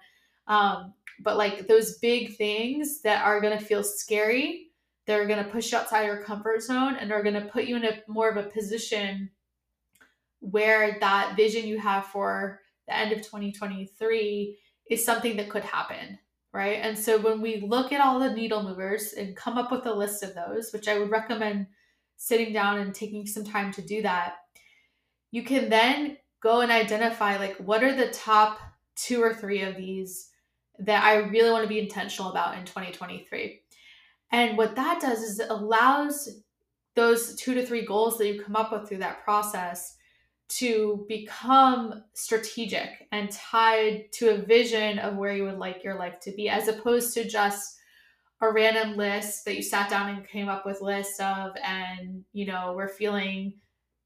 Um, 0.47 0.95
but 1.21 1.37
like 1.37 1.67
those 1.67 1.99
big 1.99 2.37
things 2.37 3.03
that 3.03 3.25
are 3.25 3.41
going 3.41 3.57
to 3.59 3.65
feel 3.65 3.83
scary, 3.83 4.69
they're 5.07 5.27
going 5.27 5.43
to 5.45 5.51
push 5.51 5.73
you 5.73 5.79
outside 5.79 6.05
your 6.05 6.23
comfort 6.23 6.63
zone 6.63 6.97
and 6.97 7.13
are 7.13 7.23
going 7.23 7.35
to 7.35 7.49
put 7.49 7.65
you 7.65 7.77
in 7.77 7.85
a 7.85 8.03
more 8.09 8.29
of 8.29 8.37
a 8.37 8.51
position 8.51 9.31
where 10.41 10.99
that 11.01 11.35
vision 11.37 11.67
you 11.67 11.79
have 11.79 12.07
for 12.07 12.61
the 12.87 12.97
end 12.97 13.13
of 13.13 13.19
2023 13.19 14.57
is 14.91 15.05
something 15.05 15.37
that 15.37 15.51
could 15.51 15.65
happen 15.65 16.19
right? 16.53 16.79
And 16.83 16.99
so 16.99 17.19
when 17.19 17.41
we 17.41 17.61
look 17.61 17.93
at 17.93 18.01
all 18.01 18.19
the 18.19 18.33
needle 18.33 18.63
movers 18.63 19.13
and 19.13 19.37
come 19.37 19.59
up 19.59 19.71
with 19.71 19.87
a 19.87 19.93
list 19.93 20.23
of 20.23 20.35
those, 20.35 20.73
which 20.73 20.89
I 20.89 20.99
would 20.99 21.11
recommend 21.11 21.67
sitting 22.17 22.53
down 22.53 22.79
and 22.79 22.95
taking 22.95 23.27
some 23.27 23.45
time 23.45 23.73
to 23.73 23.83
do 23.83 24.03
that, 24.03 24.37
you 25.31 25.45
can 25.45 25.69
then 25.69 26.17
go 26.43 26.61
and 26.61 26.73
identify 26.73 27.37
like 27.37 27.57
what 27.57 27.85
are 27.85 27.95
the 27.95 28.09
top 28.09 28.59
two 28.97 29.23
or 29.23 29.35
three 29.35 29.63
of 29.63 29.77
these 29.77 30.28
that 30.81 31.05
I 31.05 31.17
really 31.17 31.51
want 31.51 31.65
to 31.65 31.69
be 31.69 31.81
intentional 31.81 32.31
about 32.31 32.57
in 32.57 32.65
2023. 32.65 33.61
And 34.31 34.57
what 34.59 34.77
that 34.77 35.01
does 35.01 35.23
is 35.23 35.41
it 35.41 35.51
allows 35.51 36.29
those 36.95 37.35
two 37.37 37.55
to 37.55 37.65
three 37.65 37.85
goals 37.85 38.19
that 38.19 38.27
you 38.27 38.43
come 38.43 38.57
up 38.57 38.73
with 38.73 38.89
through 38.89 38.99
that 38.99 39.25
process 39.25 39.97
to 40.49 41.05
become 41.09 42.03
strategic 42.15 43.07
and 43.13 43.31
tied 43.31 44.11
to 44.13 44.31
a 44.31 44.39
vision 44.39 44.99
of 44.99 45.17
where 45.17 45.35
you 45.35 45.45
would 45.45 45.59
like 45.59 45.85
your 45.85 45.99
life 45.99 46.19
to 46.21 46.33
be, 46.33 46.49
as 46.49 46.69
opposed 46.69 47.13
to 47.15 47.29
just 47.29 47.77
a 48.41 48.51
random 48.51 48.97
list 48.97 49.45
that 49.45 49.57
you 49.57 49.63
sat 49.63 49.91
down 49.91 50.09
and 50.09 50.27
came 50.27 50.49
up 50.49 50.65
with 50.65 50.81
lists 50.81 51.21
of, 51.21 51.53
and 51.63 52.25
you 52.33 52.47
know, 52.47 52.73
we're 52.77 52.89
feeling 52.89 53.53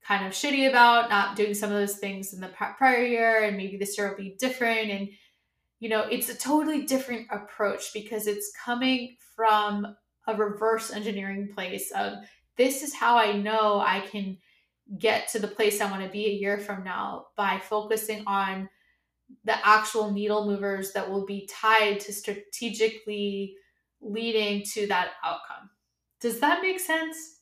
kind 0.04 0.26
of 0.26 0.32
shitty 0.32 0.68
about 0.68 1.11
not 1.11 1.37
doing 1.37 1.54
some 1.54 1.70
of 1.70 1.78
those 1.78 1.98
things 1.98 2.32
in 2.32 2.40
the 2.40 2.48
prior 2.48 3.04
year, 3.04 3.44
and 3.44 3.56
maybe 3.56 3.76
this 3.76 3.96
year 3.96 4.08
will 4.08 4.16
be 4.16 4.37
different. 4.38 4.90
And 4.90 5.08
you 5.82 5.88
know, 5.88 6.02
it's 6.02 6.28
a 6.28 6.36
totally 6.36 6.82
different 6.82 7.26
approach 7.32 7.92
because 7.92 8.28
it's 8.28 8.52
coming 8.64 9.16
from 9.34 9.96
a 10.28 10.36
reverse 10.36 10.92
engineering 10.92 11.48
place 11.52 11.90
of 11.90 12.18
this 12.56 12.84
is 12.84 12.94
how 12.94 13.16
I 13.16 13.32
know 13.32 13.80
I 13.80 13.98
can 13.98 14.38
get 14.96 15.26
to 15.30 15.40
the 15.40 15.48
place 15.48 15.80
I 15.80 15.90
want 15.90 16.04
to 16.04 16.08
be 16.08 16.26
a 16.26 16.34
year 16.34 16.58
from 16.58 16.84
now 16.84 17.26
by 17.36 17.58
focusing 17.58 18.22
on 18.28 18.68
the 19.42 19.66
actual 19.66 20.12
needle 20.12 20.46
movers 20.46 20.92
that 20.92 21.10
will 21.10 21.26
be 21.26 21.50
tied 21.52 21.98
to 21.98 22.12
strategically 22.12 23.56
leading 24.00 24.62
to 24.74 24.86
that 24.86 25.14
outcome. 25.24 25.68
Does 26.20 26.38
that 26.38 26.62
make 26.62 26.78
sense? 26.78 27.40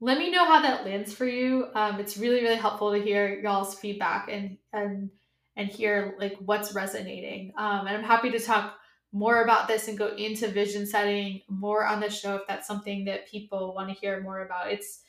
Let 0.00 0.18
me 0.18 0.32
know 0.32 0.44
how 0.44 0.60
that 0.60 0.84
lands 0.84 1.14
for 1.14 1.26
you. 1.26 1.68
Um, 1.76 2.00
it's 2.00 2.16
really, 2.16 2.42
really 2.42 2.56
helpful 2.56 2.90
to 2.90 3.00
hear 3.00 3.38
y'all's 3.38 3.78
feedback 3.78 4.28
and 4.28 4.58
and 4.72 5.10
and 5.56 5.68
hear 5.68 6.14
like 6.18 6.36
what's 6.40 6.74
resonating. 6.74 7.52
Um, 7.56 7.86
and 7.86 7.96
I'm 7.96 8.04
happy 8.04 8.30
to 8.30 8.40
talk 8.40 8.76
more 9.12 9.42
about 9.42 9.68
this 9.68 9.86
and 9.86 9.96
go 9.96 10.08
into 10.16 10.48
vision 10.48 10.86
setting 10.86 11.40
more 11.48 11.86
on 11.86 12.00
the 12.00 12.10
show 12.10 12.34
if 12.34 12.42
that's 12.48 12.66
something 12.66 13.04
that 13.04 13.28
people 13.28 13.72
want 13.74 13.88
to 13.88 13.94
hear 13.94 14.20
more 14.20 14.44
about. 14.44 14.72
It's 14.72 15.00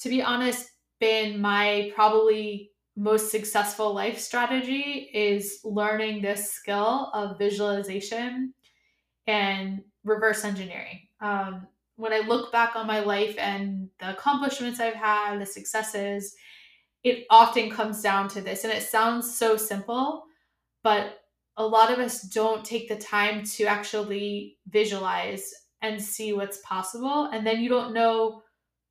to 0.00 0.08
be 0.08 0.20
honest, 0.20 0.68
been 0.98 1.40
my 1.40 1.92
probably 1.94 2.70
most 2.96 3.30
successful 3.30 3.94
life 3.94 4.18
strategy 4.18 5.10
is 5.14 5.60
learning 5.64 6.20
this 6.20 6.52
skill 6.52 7.10
of 7.14 7.38
visualization 7.38 8.52
and 9.26 9.82
reverse 10.04 10.44
engineering. 10.44 11.00
Um, 11.20 11.66
when 11.96 12.12
I 12.12 12.18
look 12.18 12.52
back 12.52 12.74
on 12.74 12.86
my 12.86 13.00
life 13.00 13.36
and 13.38 13.88
the 14.00 14.10
accomplishments 14.10 14.80
I've 14.80 14.94
had, 14.94 15.40
the 15.40 15.46
successes, 15.46 16.34
it 17.04 17.26
often 17.30 17.70
comes 17.70 18.02
down 18.02 18.28
to 18.28 18.40
this. 18.40 18.64
And 18.64 18.72
it 18.72 18.82
sounds 18.82 19.36
so 19.36 19.56
simple, 19.56 20.24
but 20.82 21.18
a 21.56 21.66
lot 21.66 21.92
of 21.92 21.98
us 21.98 22.22
don't 22.22 22.64
take 22.64 22.88
the 22.88 22.96
time 22.96 23.44
to 23.44 23.64
actually 23.64 24.56
visualize 24.68 25.52
and 25.82 26.00
see 26.00 26.32
what's 26.32 26.60
possible. 26.64 27.28
And 27.32 27.46
then 27.46 27.60
you 27.60 27.68
don't 27.68 27.92
know 27.92 28.42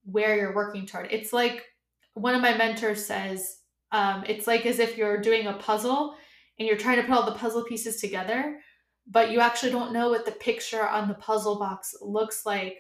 where 0.04 0.36
you're 0.36 0.56
working 0.56 0.86
toward. 0.86 1.08
It's 1.12 1.34
like 1.34 1.66
one 2.14 2.36
of 2.36 2.42
my 2.42 2.56
mentors 2.56 3.06
says 3.06 3.58
um, 3.92 4.24
it's 4.28 4.48
like 4.48 4.66
as 4.66 4.80
if 4.80 4.98
you're 4.98 5.22
doing 5.22 5.48
a 5.48 5.54
puzzle 5.54 6.16
and 6.60 6.68
you're 6.68 6.78
trying 6.78 6.98
to 6.98 7.04
put 7.04 7.14
all 7.14 7.26
the 7.26 7.38
puzzle 7.38 7.64
pieces 7.64 8.00
together, 8.00 8.60
but 9.08 9.32
you 9.32 9.40
actually 9.40 9.72
don't 9.72 9.94
know 9.94 10.10
what 10.10 10.26
the 10.26 10.32
picture 10.32 10.88
on 10.88 11.08
the 11.08 11.16
puzzle 11.16 11.58
box 11.58 11.96
looks 12.02 12.46
like 12.46 12.78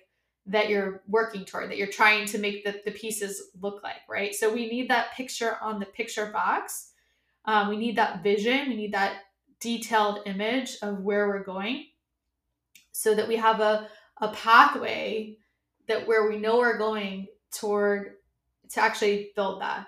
that 0.47 0.69
you're 0.69 1.03
working 1.07 1.45
toward, 1.45 1.69
that 1.69 1.77
you're 1.77 1.87
trying 1.87 2.25
to 2.25 2.37
make 2.37 2.63
the, 2.63 2.81
the 2.85 2.91
pieces 2.91 3.51
look 3.61 3.83
like, 3.83 4.01
right? 4.09 4.33
So 4.33 4.51
we 4.51 4.67
need 4.67 4.89
that 4.89 5.13
picture 5.13 5.57
on 5.61 5.79
the 5.79 5.85
picture 5.85 6.27
box. 6.27 6.91
Um, 7.45 7.69
we 7.69 7.77
need 7.77 7.95
that 7.97 8.23
vision. 8.23 8.69
We 8.69 8.75
need 8.75 8.93
that 8.93 9.17
detailed 9.59 10.21
image 10.25 10.77
of 10.81 11.01
where 11.01 11.27
we're 11.27 11.43
going 11.43 11.85
so 12.91 13.15
that 13.15 13.27
we 13.27 13.35
have 13.35 13.59
a, 13.59 13.87
a 14.19 14.29
pathway 14.29 15.37
that 15.87 16.07
where 16.07 16.27
we 16.27 16.37
know 16.37 16.57
we're 16.57 16.77
going 16.77 17.27
toward 17.51 18.13
to 18.69 18.81
actually 18.81 19.31
build 19.35 19.61
that. 19.61 19.87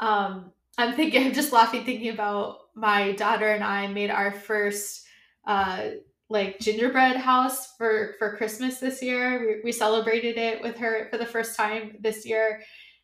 Um, 0.00 0.52
I'm 0.76 0.94
thinking, 0.94 1.24
I'm 1.26 1.34
just 1.34 1.52
laughing 1.52 1.84
thinking 1.84 2.10
about 2.10 2.58
my 2.74 3.12
daughter 3.12 3.48
and 3.48 3.62
I 3.62 3.86
made 3.86 4.10
our 4.10 4.32
first 4.32 5.06
uh, 5.46 5.90
like 6.30 6.58
gingerbread 6.58 7.16
house 7.16 7.74
for 7.76 8.14
for 8.18 8.36
Christmas 8.36 8.78
this 8.78 9.02
year. 9.02 9.40
We, 9.40 9.60
we 9.64 9.72
celebrated 9.72 10.36
it 10.36 10.62
with 10.62 10.76
her 10.78 11.08
for 11.10 11.18
the 11.18 11.26
first 11.26 11.56
time 11.56 11.96
this 12.00 12.26
year. 12.26 12.62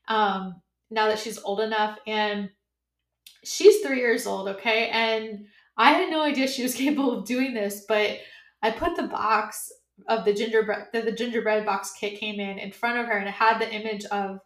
Um, 0.09 0.61
now 0.91 1.07
that 1.07 1.19
she's 1.19 1.39
old 1.39 1.61
enough, 1.61 1.99
and 2.07 2.51
she's 3.45 3.81
three 3.81 3.99
years 3.99 4.27
old, 4.27 4.49
okay, 4.49 4.89
and 4.89 5.47
I 5.77 5.93
had 5.93 6.11
no 6.11 6.23
idea 6.23 6.49
she 6.49 6.63
was 6.63 6.75
capable 6.77 7.19
of 7.19 7.27
doing 7.27 7.55
this, 7.55 7.85
but 7.89 8.19
I 8.63 8.71
put 8.71 8.97
the 8.97 9.05
box 9.05 9.71
of 10.09 10.25
the 10.25 10.33
gingerbread 10.33 10.89
the, 10.93 11.03
the 11.03 11.13
gingerbread 11.13 11.67
box 11.67 11.93
kit 11.93 12.19
came 12.19 12.41
in 12.41 12.59
in 12.59 12.73
front 12.73 12.99
of 12.99 13.07
her, 13.07 13.19
and 13.19 13.29
it 13.29 13.35
had 13.35 13.59
the 13.59 13.73
image 13.73 14.05
of 14.07 14.39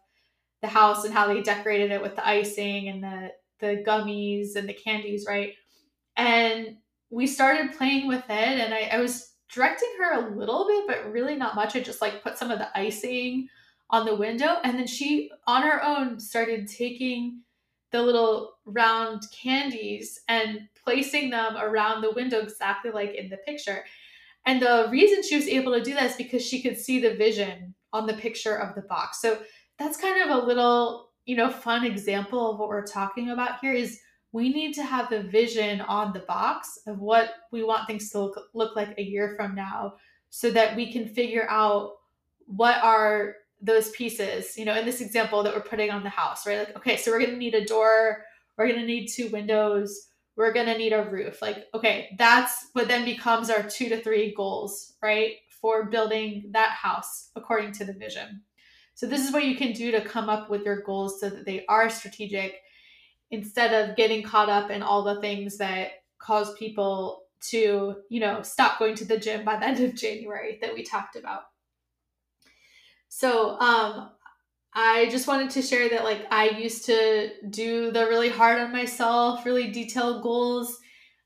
the 0.61 0.67
house 0.67 1.05
and 1.05 1.13
how 1.13 1.27
they 1.27 1.41
decorated 1.41 1.91
it 1.91 2.01
with 2.01 2.15
the 2.15 2.27
icing 2.27 2.89
and 2.89 3.03
the 3.03 3.29
the 3.61 3.83
gummies 3.87 4.55
and 4.55 4.67
the 4.67 4.73
candies, 4.73 5.25
right? 5.27 5.53
And 6.17 6.77
we 7.09 7.27
started 7.27 7.77
playing 7.77 8.07
with 8.07 8.23
it 8.29 8.59
and 8.59 8.73
I, 8.73 8.89
I 8.91 8.99
was 8.99 9.33
directing 9.53 9.91
her 9.99 10.13
a 10.13 10.35
little 10.35 10.67
bit, 10.67 10.85
but 10.87 11.11
really 11.11 11.35
not 11.35 11.55
much. 11.55 11.75
I 11.75 11.79
just 11.79 12.01
like 12.01 12.23
put 12.23 12.37
some 12.37 12.51
of 12.51 12.59
the 12.59 12.77
icing 12.77 13.47
on 13.89 14.05
the 14.05 14.15
window 14.15 14.57
and 14.63 14.77
then 14.77 14.87
she 14.87 15.31
on 15.47 15.61
her 15.63 15.83
own 15.83 16.19
started 16.19 16.67
taking 16.67 17.41
the 17.91 18.01
little 18.01 18.57
round 18.65 19.23
candies 19.31 20.19
and 20.27 20.67
placing 20.83 21.29
them 21.29 21.55
around 21.57 22.01
the 22.01 22.11
window 22.11 22.39
exactly 22.39 22.91
like 22.91 23.13
in 23.13 23.29
the 23.29 23.37
picture. 23.37 23.85
And 24.45 24.61
the 24.61 24.87
reason 24.91 25.23
she 25.23 25.35
was 25.35 25.47
able 25.47 25.73
to 25.73 25.81
do 25.81 25.93
that 25.93 26.11
is 26.11 26.15
because 26.15 26.45
she 26.45 26.61
could 26.61 26.77
see 26.77 26.99
the 26.99 27.15
vision 27.15 27.73
on 27.93 28.05
the 28.05 28.13
picture 28.13 28.55
of 28.55 28.75
the 28.75 28.81
box. 28.81 29.21
So 29.21 29.39
that's 29.79 29.97
kind 29.97 30.21
of 30.29 30.37
a 30.37 30.45
little, 30.45 31.11
you 31.25 31.35
know, 31.35 31.49
fun 31.49 31.85
example 31.85 32.51
of 32.51 32.59
what 32.59 32.69
we're 32.69 32.85
talking 32.85 33.29
about 33.29 33.59
here 33.59 33.73
is 33.73 33.99
we 34.35 34.49
need 34.49 34.73
to 34.73 34.83
have 34.83 35.09
the 35.09 35.23
vision 35.23 35.79
on 35.79 36.11
the 36.11 36.19
box 36.19 36.77
of 36.87 36.99
what 36.99 37.29
we 37.53 37.63
want 37.63 37.87
things 37.87 38.09
to 38.09 38.19
look, 38.19 38.37
look 38.53 38.75
like 38.75 38.93
a 38.97 39.01
year 39.01 39.33
from 39.37 39.55
now 39.55 39.93
so 40.29 40.51
that 40.51 40.75
we 40.75 40.91
can 40.91 41.07
figure 41.07 41.47
out 41.49 41.93
what 42.45 42.83
are 42.83 43.35
those 43.61 43.91
pieces, 43.91 44.57
you 44.57 44.65
know, 44.65 44.77
in 44.77 44.85
this 44.85 44.99
example 44.99 45.41
that 45.41 45.55
we're 45.55 45.61
putting 45.61 45.89
on 45.89 46.03
the 46.03 46.09
house, 46.09 46.45
right? 46.45 46.57
Like, 46.57 46.75
okay, 46.75 46.97
so 46.97 47.11
we're 47.11 47.19
going 47.19 47.31
to 47.31 47.37
need 47.37 47.53
a 47.53 47.63
door, 47.63 48.25
we're 48.57 48.67
going 48.67 48.81
to 48.81 48.85
need 48.85 49.07
two 49.07 49.29
windows, 49.29 50.09
we're 50.35 50.51
going 50.51 50.67
to 50.67 50.77
need 50.77 50.91
a 50.91 51.09
roof. 51.09 51.41
Like, 51.41 51.67
okay, 51.73 52.09
that's 52.17 52.67
what 52.73 52.89
then 52.89 53.05
becomes 53.05 53.49
our 53.49 53.63
two 53.63 53.87
to 53.87 54.01
three 54.01 54.33
goals, 54.35 54.95
right? 55.01 55.35
For 55.61 55.85
building 55.85 56.49
that 56.51 56.71
house 56.71 57.29
according 57.37 57.71
to 57.75 57.85
the 57.85 57.93
vision. 57.93 58.41
So, 58.95 59.07
this 59.07 59.25
is 59.25 59.31
what 59.31 59.45
you 59.45 59.55
can 59.55 59.71
do 59.71 59.91
to 59.91 60.01
come 60.01 60.27
up 60.27 60.49
with 60.49 60.65
your 60.65 60.81
goals 60.81 61.21
so 61.21 61.29
that 61.29 61.45
they 61.45 61.65
are 61.67 61.89
strategic 61.89 62.55
instead 63.35 63.73
of 63.73 63.95
getting 63.95 64.23
caught 64.23 64.49
up 64.49 64.71
in 64.71 64.81
all 64.81 65.03
the 65.03 65.21
things 65.21 65.57
that 65.57 66.03
cause 66.17 66.53
people 66.55 67.23
to, 67.49 67.95
you 68.09 68.19
know, 68.19 68.41
stop 68.41 68.79
going 68.79 68.95
to 68.95 69.05
the 69.05 69.19
gym 69.19 69.45
by 69.45 69.57
the 69.57 69.67
end 69.67 69.79
of 69.81 69.95
January 69.95 70.57
that 70.61 70.73
we 70.73 70.83
talked 70.83 71.15
about. 71.15 71.43
So, 73.09 73.59
um, 73.59 74.11
I 74.73 75.07
just 75.09 75.27
wanted 75.27 75.51
to 75.51 75.61
share 75.61 75.87
that 75.89 76.03
like 76.03 76.25
I 76.31 76.49
used 76.49 76.85
to 76.85 77.29
do 77.49 77.91
the 77.91 78.07
really 78.07 78.29
hard 78.29 78.59
on 78.59 78.73
myself, 78.73 79.45
really 79.45 79.71
detailed 79.71 80.21
goals 80.21 80.79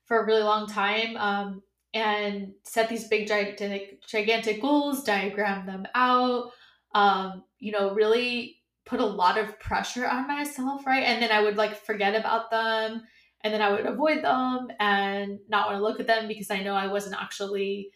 for 0.04 0.20
a 0.20 0.26
really 0.26 0.42
long 0.42 0.68
time. 0.68 1.16
Um, 1.16 1.62
and 1.92 2.52
set 2.62 2.88
these 2.88 3.08
big 3.08 3.26
gigantic 3.26 4.06
gigantic 4.06 4.60
goals, 4.60 5.02
diagram 5.02 5.66
them 5.66 5.86
out, 5.94 6.52
um, 6.94 7.44
you 7.58 7.72
know, 7.72 7.94
really 7.94 8.59
put 8.86 9.00
a 9.00 9.04
lot 9.04 9.38
of 9.38 9.58
pressure 9.60 10.06
on 10.06 10.26
myself, 10.26 10.86
right? 10.86 11.04
And 11.04 11.22
then 11.22 11.30
I 11.30 11.42
would 11.42 11.56
like 11.56 11.76
forget 11.76 12.14
about 12.14 12.50
them 12.50 13.02
and 13.42 13.54
then 13.54 13.62
I 13.62 13.70
would 13.70 13.86
avoid 13.86 14.22
them 14.22 14.68
and 14.78 15.38
not 15.48 15.68
want 15.68 15.78
to 15.78 15.82
look 15.82 16.00
at 16.00 16.06
them 16.06 16.28
because 16.28 16.50
I 16.50 16.62
know 16.62 16.74
I 16.74 16.86
wasn't 16.86 17.20
actually 17.20 17.90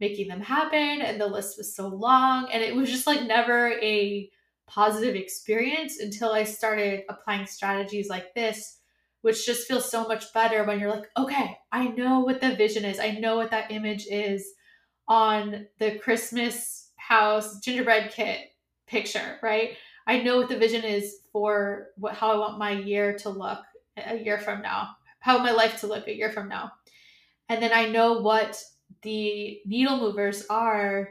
making 0.00 0.28
them 0.28 0.40
happen 0.40 1.00
and 1.02 1.20
the 1.20 1.26
list 1.26 1.58
was 1.58 1.74
so 1.74 1.88
long 1.88 2.48
and 2.52 2.62
it 2.62 2.74
was 2.74 2.90
just 2.90 3.06
like 3.06 3.24
never 3.24 3.72
a 3.80 4.30
positive 4.66 5.14
experience 5.16 5.98
until 5.98 6.32
I 6.32 6.44
started 6.44 7.02
applying 7.08 7.46
strategies 7.46 8.08
like 8.08 8.34
this, 8.34 8.78
which 9.22 9.44
just 9.44 9.66
feels 9.66 9.90
so 9.90 10.06
much 10.06 10.32
better 10.32 10.64
when 10.64 10.78
you're 10.78 10.90
like, 10.90 11.08
okay, 11.16 11.56
I 11.72 11.88
know 11.88 12.20
what 12.20 12.40
the 12.40 12.54
vision 12.54 12.84
is. 12.84 13.00
I 13.00 13.12
know 13.12 13.36
what 13.36 13.50
that 13.50 13.72
image 13.72 14.06
is 14.06 14.46
on 15.08 15.66
the 15.78 15.98
Christmas 15.98 16.90
house 16.96 17.58
gingerbread 17.60 18.12
kit 18.12 18.40
picture, 18.86 19.38
right? 19.42 19.76
I 20.08 20.22
know 20.22 20.38
what 20.38 20.48
the 20.48 20.58
vision 20.58 20.84
is 20.84 21.18
for 21.32 21.88
what 21.98 22.14
how 22.14 22.32
I 22.32 22.38
want 22.38 22.58
my 22.58 22.72
year 22.72 23.16
to 23.18 23.28
look 23.28 23.60
a 23.96 24.16
year 24.16 24.38
from 24.38 24.62
now, 24.62 24.96
how 25.20 25.38
my 25.38 25.52
life 25.52 25.80
to 25.80 25.86
look 25.86 26.08
a 26.08 26.16
year 26.16 26.30
from 26.30 26.48
now. 26.48 26.72
And 27.50 27.62
then 27.62 27.72
I 27.74 27.88
know 27.88 28.14
what 28.20 28.60
the 29.02 29.60
needle 29.66 30.00
movers 30.00 30.46
are 30.48 31.10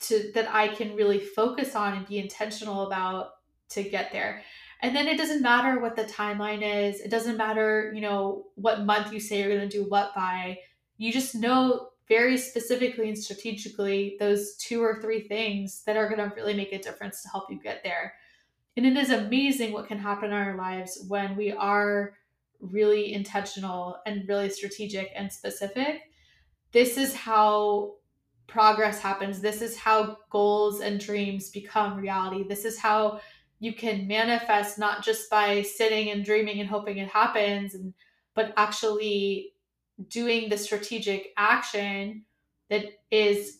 to 0.00 0.32
that 0.34 0.52
I 0.52 0.68
can 0.68 0.96
really 0.96 1.20
focus 1.20 1.76
on 1.76 1.96
and 1.96 2.06
be 2.06 2.18
intentional 2.18 2.86
about 2.86 3.30
to 3.70 3.84
get 3.84 4.10
there. 4.10 4.42
And 4.82 4.94
then 4.94 5.06
it 5.06 5.16
doesn't 5.16 5.40
matter 5.40 5.80
what 5.80 5.96
the 5.96 6.04
timeline 6.04 6.62
is. 6.62 7.00
It 7.00 7.10
doesn't 7.10 7.36
matter, 7.36 7.92
you 7.94 8.00
know, 8.00 8.46
what 8.56 8.84
month 8.84 9.12
you 9.12 9.20
say 9.20 9.38
you're 9.38 9.56
going 9.56 9.68
to 9.68 9.78
do 9.78 9.88
what 9.88 10.14
by. 10.14 10.58
You 10.98 11.12
just 11.12 11.34
know 11.34 11.88
very 12.08 12.36
specifically 12.36 13.08
and 13.08 13.16
strategically 13.16 14.16
those 14.20 14.56
two 14.56 14.82
or 14.82 15.00
three 15.00 15.26
things 15.26 15.82
that 15.84 15.96
are 15.96 16.08
going 16.08 16.18
to 16.18 16.34
really 16.36 16.54
make 16.54 16.72
a 16.72 16.78
difference 16.78 17.22
to 17.22 17.28
help 17.30 17.50
you 17.50 17.58
get 17.62 17.82
there. 17.82 18.12
And 18.76 18.86
it 18.86 18.96
is 18.96 19.10
amazing 19.10 19.72
what 19.72 19.86
can 19.86 19.98
happen 19.98 20.30
in 20.30 20.36
our 20.36 20.56
lives 20.56 21.04
when 21.08 21.36
we 21.36 21.52
are 21.52 22.14
really 22.60 23.12
intentional 23.12 23.98
and 24.06 24.28
really 24.28 24.50
strategic 24.50 25.10
and 25.14 25.32
specific. 25.32 26.02
This 26.72 26.96
is 26.96 27.14
how 27.14 27.94
progress 28.46 29.00
happens. 29.00 29.40
This 29.40 29.62
is 29.62 29.76
how 29.76 30.18
goals 30.30 30.80
and 30.80 30.98
dreams 30.98 31.50
become 31.50 31.96
reality. 31.96 32.44
This 32.48 32.64
is 32.64 32.78
how 32.78 33.20
you 33.60 33.72
can 33.72 34.06
manifest 34.06 34.78
not 34.78 35.02
just 35.02 35.30
by 35.30 35.62
sitting 35.62 36.10
and 36.10 36.24
dreaming 36.24 36.60
and 36.60 36.68
hoping 36.68 36.98
it 36.98 37.08
happens 37.08 37.74
and 37.74 37.94
but 38.34 38.52
actually 38.56 39.52
doing 40.08 40.48
the 40.48 40.58
strategic 40.58 41.28
action 41.36 42.24
that 42.68 42.84
is 43.10 43.58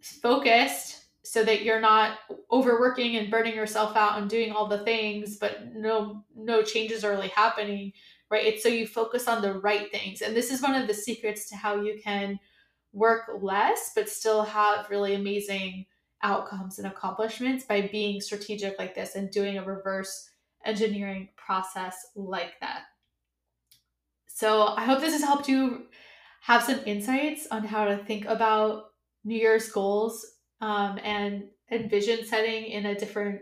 focused 0.00 1.03
so 1.24 1.42
that 1.42 1.62
you're 1.62 1.80
not 1.80 2.18
overworking 2.52 3.16
and 3.16 3.30
burning 3.30 3.54
yourself 3.54 3.96
out 3.96 4.18
and 4.18 4.30
doing 4.30 4.52
all 4.52 4.66
the 4.66 4.84
things 4.84 5.36
but 5.36 5.74
no 5.74 6.22
no 6.36 6.62
changes 6.62 7.02
are 7.02 7.10
really 7.10 7.28
happening 7.28 7.92
right 8.30 8.46
it's 8.46 8.62
so 8.62 8.68
you 8.68 8.86
focus 8.86 9.26
on 9.26 9.42
the 9.42 9.54
right 9.60 9.90
things 9.90 10.20
and 10.20 10.36
this 10.36 10.50
is 10.50 10.62
one 10.62 10.74
of 10.74 10.86
the 10.86 10.94
secrets 10.94 11.48
to 11.48 11.56
how 11.56 11.80
you 11.80 11.98
can 12.02 12.38
work 12.92 13.22
less 13.40 13.92
but 13.94 14.08
still 14.08 14.42
have 14.42 14.88
really 14.90 15.14
amazing 15.14 15.86
outcomes 16.24 16.78
and 16.78 16.86
accomplishments 16.88 17.64
by 17.64 17.82
being 17.82 18.20
strategic 18.20 18.78
like 18.78 18.94
this 18.94 19.14
and 19.14 19.30
doing 19.30 19.58
a 19.58 19.64
reverse 19.64 20.30
engineering 20.64 21.28
process 21.36 22.06
like 22.16 22.54
that. 22.60 22.82
So 24.28 24.68
I 24.68 24.84
hope 24.84 25.00
this 25.00 25.12
has 25.12 25.22
helped 25.22 25.48
you 25.48 25.86
have 26.40 26.62
some 26.62 26.80
insights 26.86 27.46
on 27.50 27.64
how 27.64 27.84
to 27.84 27.98
think 27.98 28.24
about 28.24 28.86
New 29.24 29.36
Year's 29.36 29.70
goals 29.70 30.26
um, 30.60 30.98
and 31.02 31.44
and 31.68 31.90
vision 31.90 32.24
setting 32.24 32.66
in 32.66 32.86
a 32.86 32.94
different 32.94 33.40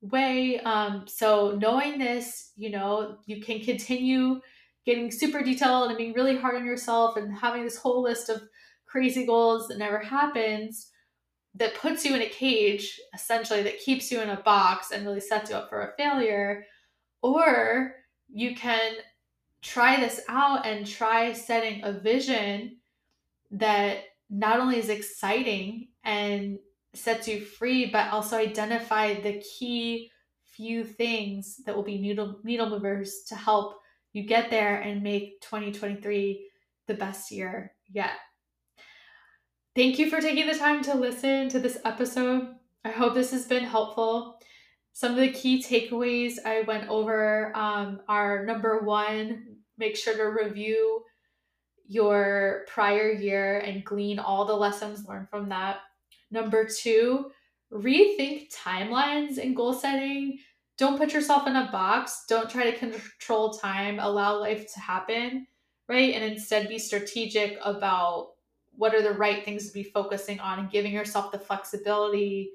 way. 0.00 0.60
Um, 0.60 1.04
so 1.06 1.58
knowing 1.60 1.98
this, 1.98 2.52
you 2.56 2.70
know, 2.70 3.18
you 3.26 3.42
can 3.42 3.60
continue 3.60 4.40
getting 4.84 5.10
super 5.10 5.42
detailed 5.42 5.88
and 5.88 5.98
being 5.98 6.12
really 6.12 6.36
hard 6.36 6.56
on 6.56 6.66
yourself 6.66 7.16
and 7.16 7.36
having 7.36 7.64
this 7.64 7.76
whole 7.76 8.02
list 8.02 8.28
of 8.28 8.42
crazy 8.86 9.26
goals 9.26 9.68
that 9.68 9.78
never 9.78 9.98
happens 9.98 10.90
that 11.56 11.74
puts 11.74 12.04
you 12.04 12.14
in 12.14 12.22
a 12.22 12.28
cage 12.28 13.00
essentially 13.14 13.62
that 13.62 13.78
keeps 13.78 14.10
you 14.10 14.20
in 14.20 14.30
a 14.30 14.42
box 14.42 14.90
and 14.90 15.06
really 15.06 15.20
sets 15.20 15.50
you 15.50 15.56
up 15.56 15.68
for 15.68 15.82
a 15.82 15.92
failure 15.96 16.64
or 17.22 17.94
you 18.28 18.54
can 18.54 18.92
try 19.62 19.98
this 19.98 20.20
out 20.28 20.66
and 20.66 20.86
try 20.86 21.32
setting 21.32 21.82
a 21.84 21.92
vision 21.92 22.76
that 23.50 24.00
not 24.34 24.58
only 24.58 24.78
is 24.78 24.88
exciting 24.88 25.88
and 26.04 26.58
sets 26.92 27.28
you 27.28 27.40
free 27.40 27.86
but 27.86 28.10
also 28.10 28.36
identify 28.36 29.14
the 29.14 29.40
key 29.40 30.10
few 30.44 30.84
things 30.84 31.56
that 31.66 31.74
will 31.74 31.82
be 31.82 31.98
needle 31.98 32.40
needle 32.44 32.68
movers 32.68 33.22
to 33.28 33.34
help 33.34 33.76
you 34.12 34.24
get 34.24 34.50
there 34.50 34.80
and 34.80 35.02
make 35.02 35.40
2023 35.40 36.48
the 36.86 36.94
best 36.94 37.30
year 37.30 37.72
yet 37.88 38.12
Thank 39.76 39.98
you 39.98 40.08
for 40.08 40.20
taking 40.20 40.46
the 40.46 40.54
time 40.54 40.84
to 40.84 40.94
listen 40.94 41.48
to 41.48 41.58
this 41.58 41.78
episode. 41.84 42.46
I 42.84 42.90
hope 42.90 43.12
this 43.12 43.32
has 43.32 43.46
been 43.46 43.64
helpful. 43.64 44.38
Some 44.92 45.10
of 45.10 45.18
the 45.18 45.32
key 45.32 45.60
takeaways 45.60 46.34
I 46.46 46.60
went 46.60 46.88
over 46.88 47.50
um, 47.56 47.98
are 48.08 48.46
number 48.46 48.82
one, 48.82 49.56
make 49.76 49.96
sure 49.96 50.16
to 50.16 50.44
review 50.44 51.02
your 51.86 52.64
prior 52.68 53.10
year 53.10 53.58
and 53.58 53.84
glean 53.84 54.18
all 54.18 54.44
the 54.44 54.54
lessons 54.54 55.06
learned 55.06 55.28
from 55.28 55.48
that. 55.50 55.78
Number 56.30 56.66
two, 56.66 57.30
rethink 57.72 58.54
timelines 58.54 59.38
and 59.38 59.54
goal 59.54 59.72
setting. 59.72 60.38
Don't 60.76 60.98
put 60.98 61.12
yourself 61.12 61.46
in 61.46 61.56
a 61.56 61.70
box. 61.70 62.24
Don't 62.28 62.50
try 62.50 62.70
to 62.70 62.76
control 62.76 63.54
time. 63.54 63.98
Allow 63.98 64.40
life 64.40 64.72
to 64.74 64.80
happen, 64.80 65.46
right? 65.88 66.14
And 66.14 66.24
instead 66.24 66.68
be 66.68 66.78
strategic 66.78 67.58
about 67.64 68.30
what 68.76 68.94
are 68.94 69.02
the 69.02 69.12
right 69.12 69.44
things 69.44 69.68
to 69.68 69.72
be 69.72 69.84
focusing 69.84 70.40
on 70.40 70.58
and 70.58 70.70
giving 70.70 70.92
yourself 70.92 71.30
the 71.30 71.38
flexibility 71.38 72.50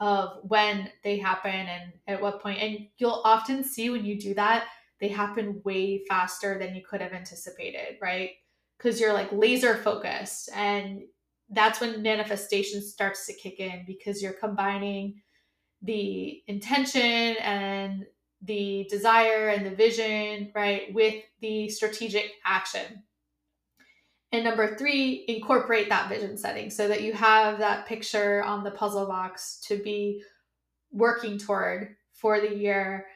of 0.00 0.38
when 0.42 0.90
they 1.04 1.18
happen 1.18 1.50
and 1.50 1.92
at 2.08 2.20
what 2.20 2.42
point. 2.42 2.58
And 2.60 2.88
you'll 2.98 3.22
often 3.24 3.62
see 3.62 3.90
when 3.90 4.04
you 4.04 4.18
do 4.18 4.34
that, 4.34 4.64
they 5.00 5.08
happen 5.08 5.60
way 5.64 6.04
faster 6.08 6.58
than 6.58 6.74
you 6.74 6.82
could 6.82 7.00
have 7.00 7.12
anticipated, 7.12 7.96
right? 8.00 8.32
Because 8.76 9.00
you're 9.00 9.12
like 9.12 9.32
laser 9.32 9.76
focused. 9.76 10.50
And 10.54 11.02
that's 11.48 11.80
when 11.80 12.02
manifestation 12.02 12.82
starts 12.82 13.26
to 13.26 13.32
kick 13.32 13.58
in 13.60 13.84
because 13.86 14.22
you're 14.22 14.32
combining 14.32 15.22
the 15.82 16.42
intention 16.46 17.36
and 17.42 18.04
the 18.42 18.86
desire 18.90 19.48
and 19.48 19.66
the 19.66 19.74
vision, 19.74 20.52
right, 20.54 20.92
with 20.94 21.22
the 21.40 21.68
strategic 21.68 22.32
action. 22.44 23.02
And 24.32 24.44
number 24.44 24.76
three, 24.76 25.24
incorporate 25.28 25.88
that 25.88 26.08
vision 26.08 26.38
setting 26.38 26.70
so 26.70 26.86
that 26.88 27.02
you 27.02 27.12
have 27.12 27.58
that 27.58 27.86
picture 27.86 28.44
on 28.44 28.62
the 28.62 28.70
puzzle 28.70 29.06
box 29.06 29.58
to 29.66 29.82
be 29.82 30.22
working 30.92 31.36
toward 31.36 31.96
for 32.12 32.40
the 32.40 32.54
year 32.54 33.06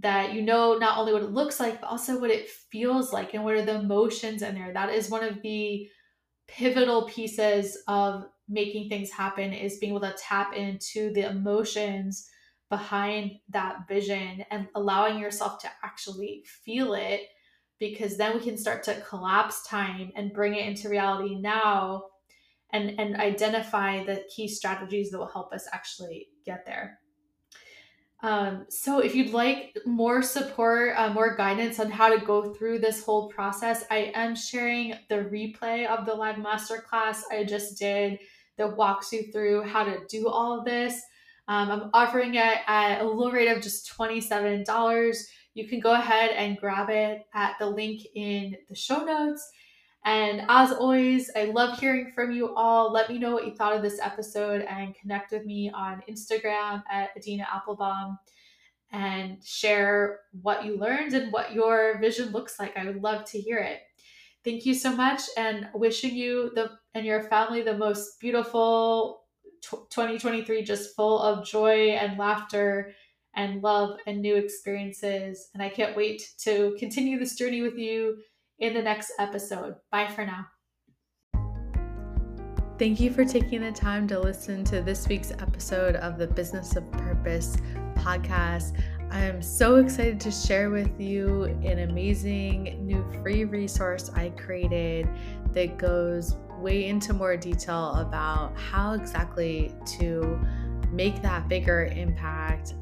that 0.00 0.32
you 0.32 0.42
know 0.42 0.78
not 0.78 0.98
only 0.98 1.12
what 1.12 1.22
it 1.22 1.32
looks 1.32 1.60
like, 1.60 1.80
but 1.80 1.88
also 1.88 2.18
what 2.18 2.30
it 2.30 2.48
feels 2.48 3.12
like 3.12 3.34
and 3.34 3.44
what 3.44 3.54
are 3.54 3.64
the 3.64 3.80
emotions 3.80 4.42
in 4.42 4.54
there. 4.54 4.72
That 4.72 4.90
is 4.90 5.10
one 5.10 5.24
of 5.24 5.42
the 5.42 5.88
pivotal 6.48 7.08
pieces 7.08 7.78
of 7.88 8.24
making 8.48 8.88
things 8.88 9.10
happen 9.10 9.52
is 9.52 9.78
being 9.78 9.92
able 9.92 10.00
to 10.00 10.14
tap 10.18 10.54
into 10.54 11.12
the 11.12 11.28
emotions 11.28 12.28
behind 12.68 13.32
that 13.50 13.86
vision 13.86 14.44
and 14.50 14.66
allowing 14.74 15.18
yourself 15.18 15.60
to 15.60 15.70
actually 15.84 16.42
feel 16.64 16.94
it 16.94 17.22
because 17.78 18.16
then 18.16 18.34
we 18.34 18.40
can 18.40 18.56
start 18.56 18.82
to 18.82 19.00
collapse 19.02 19.66
time 19.66 20.10
and 20.16 20.32
bring 20.32 20.54
it 20.54 20.66
into 20.66 20.88
reality 20.88 21.34
now 21.34 22.02
and 22.72 22.98
and 22.98 23.16
identify 23.16 24.02
the 24.04 24.24
key 24.34 24.48
strategies 24.48 25.10
that 25.10 25.18
will 25.18 25.26
help 25.26 25.52
us 25.52 25.66
actually 25.72 26.28
get 26.46 26.64
there 26.64 26.98
um, 28.22 28.64
so 28.68 29.00
if 29.00 29.14
you'd 29.14 29.32
like 29.32 29.76
more 29.84 30.22
support 30.22 30.94
uh, 30.96 31.12
more 31.12 31.36
guidance 31.36 31.80
on 31.80 31.90
how 31.90 32.08
to 32.08 32.24
go 32.24 32.52
through 32.54 32.78
this 32.78 33.04
whole 33.04 33.28
process 33.28 33.84
i 33.90 34.12
am 34.14 34.34
sharing 34.34 34.94
the 35.08 35.16
replay 35.16 35.86
of 35.86 36.06
the 36.06 36.14
live 36.14 36.36
masterclass 36.36 37.22
i 37.30 37.44
just 37.44 37.78
did 37.78 38.18
that 38.58 38.76
walks 38.76 39.12
you 39.12 39.30
through 39.32 39.62
how 39.62 39.82
to 39.82 40.00
do 40.08 40.28
all 40.28 40.58
of 40.58 40.64
this 40.64 41.02
um, 41.48 41.70
I'm 41.70 41.90
offering 41.92 42.36
it 42.36 42.58
at 42.66 43.00
a 43.00 43.04
low 43.04 43.30
rate 43.30 43.48
of 43.48 43.62
just 43.62 43.90
$27. 43.92 45.24
You 45.54 45.68
can 45.68 45.80
go 45.80 45.92
ahead 45.92 46.30
and 46.30 46.56
grab 46.56 46.88
it 46.88 47.26
at 47.34 47.56
the 47.58 47.66
link 47.66 48.02
in 48.14 48.56
the 48.68 48.74
show 48.74 49.04
notes. 49.04 49.50
And 50.04 50.42
as 50.48 50.72
always, 50.72 51.30
I 51.36 51.44
love 51.44 51.78
hearing 51.78 52.10
from 52.14 52.32
you 52.32 52.54
all. 52.54 52.92
Let 52.92 53.08
me 53.08 53.18
know 53.18 53.32
what 53.32 53.46
you 53.46 53.54
thought 53.54 53.76
of 53.76 53.82
this 53.82 54.00
episode 54.00 54.62
and 54.62 54.94
connect 54.96 55.30
with 55.30 55.46
me 55.46 55.70
on 55.70 56.02
Instagram 56.10 56.82
at 56.90 57.10
Adina 57.16 57.44
Appelbaum 57.44 58.18
and 58.90 59.42
share 59.44 60.20
what 60.42 60.64
you 60.64 60.76
learned 60.76 61.14
and 61.14 61.32
what 61.32 61.52
your 61.52 61.98
vision 62.00 62.30
looks 62.30 62.58
like. 62.58 62.76
I 62.76 62.84
would 62.84 63.02
love 63.02 63.24
to 63.26 63.40
hear 63.40 63.58
it. 63.58 63.80
Thank 64.44 64.66
you 64.66 64.74
so 64.74 64.94
much 64.94 65.22
and 65.36 65.68
wishing 65.72 66.16
you 66.16 66.50
the 66.54 66.72
and 66.94 67.06
your 67.06 67.22
family 67.22 67.62
the 67.62 67.78
most 67.78 68.18
beautiful 68.20 69.22
2023 69.62 70.64
just 70.64 70.96
full 70.96 71.20
of 71.20 71.46
joy 71.46 71.90
and 71.90 72.18
laughter 72.18 72.92
and 73.34 73.62
love 73.62 73.98
and 74.06 74.20
new 74.20 74.34
experiences. 74.34 75.48
And 75.54 75.62
I 75.62 75.68
can't 75.68 75.96
wait 75.96 76.28
to 76.38 76.74
continue 76.78 77.18
this 77.18 77.36
journey 77.36 77.62
with 77.62 77.78
you 77.78 78.18
in 78.62 78.72
the 78.72 78.80
next 78.80 79.12
episode. 79.18 79.74
Bye 79.90 80.08
for 80.08 80.24
now. 80.24 80.46
Thank 82.78 83.00
you 83.00 83.12
for 83.12 83.24
taking 83.24 83.60
the 83.60 83.72
time 83.72 84.08
to 84.08 84.18
listen 84.18 84.64
to 84.64 84.80
this 84.80 85.06
week's 85.06 85.32
episode 85.32 85.96
of 85.96 86.16
the 86.16 86.26
Business 86.26 86.74
of 86.74 86.90
Purpose 86.92 87.56
podcast. 87.96 88.80
I 89.10 89.20
am 89.20 89.42
so 89.42 89.76
excited 89.76 90.18
to 90.20 90.30
share 90.30 90.70
with 90.70 90.98
you 90.98 91.44
an 91.44 91.80
amazing 91.80 92.86
new 92.86 93.04
free 93.20 93.44
resource 93.44 94.10
I 94.14 94.30
created 94.30 95.08
that 95.52 95.76
goes 95.76 96.36
way 96.58 96.86
into 96.86 97.12
more 97.12 97.36
detail 97.36 97.94
about 97.96 98.56
how 98.56 98.94
exactly 98.94 99.74
to 99.98 100.40
make 100.90 101.20
that 101.22 101.48
bigger 101.48 101.86
impact, 101.86 102.74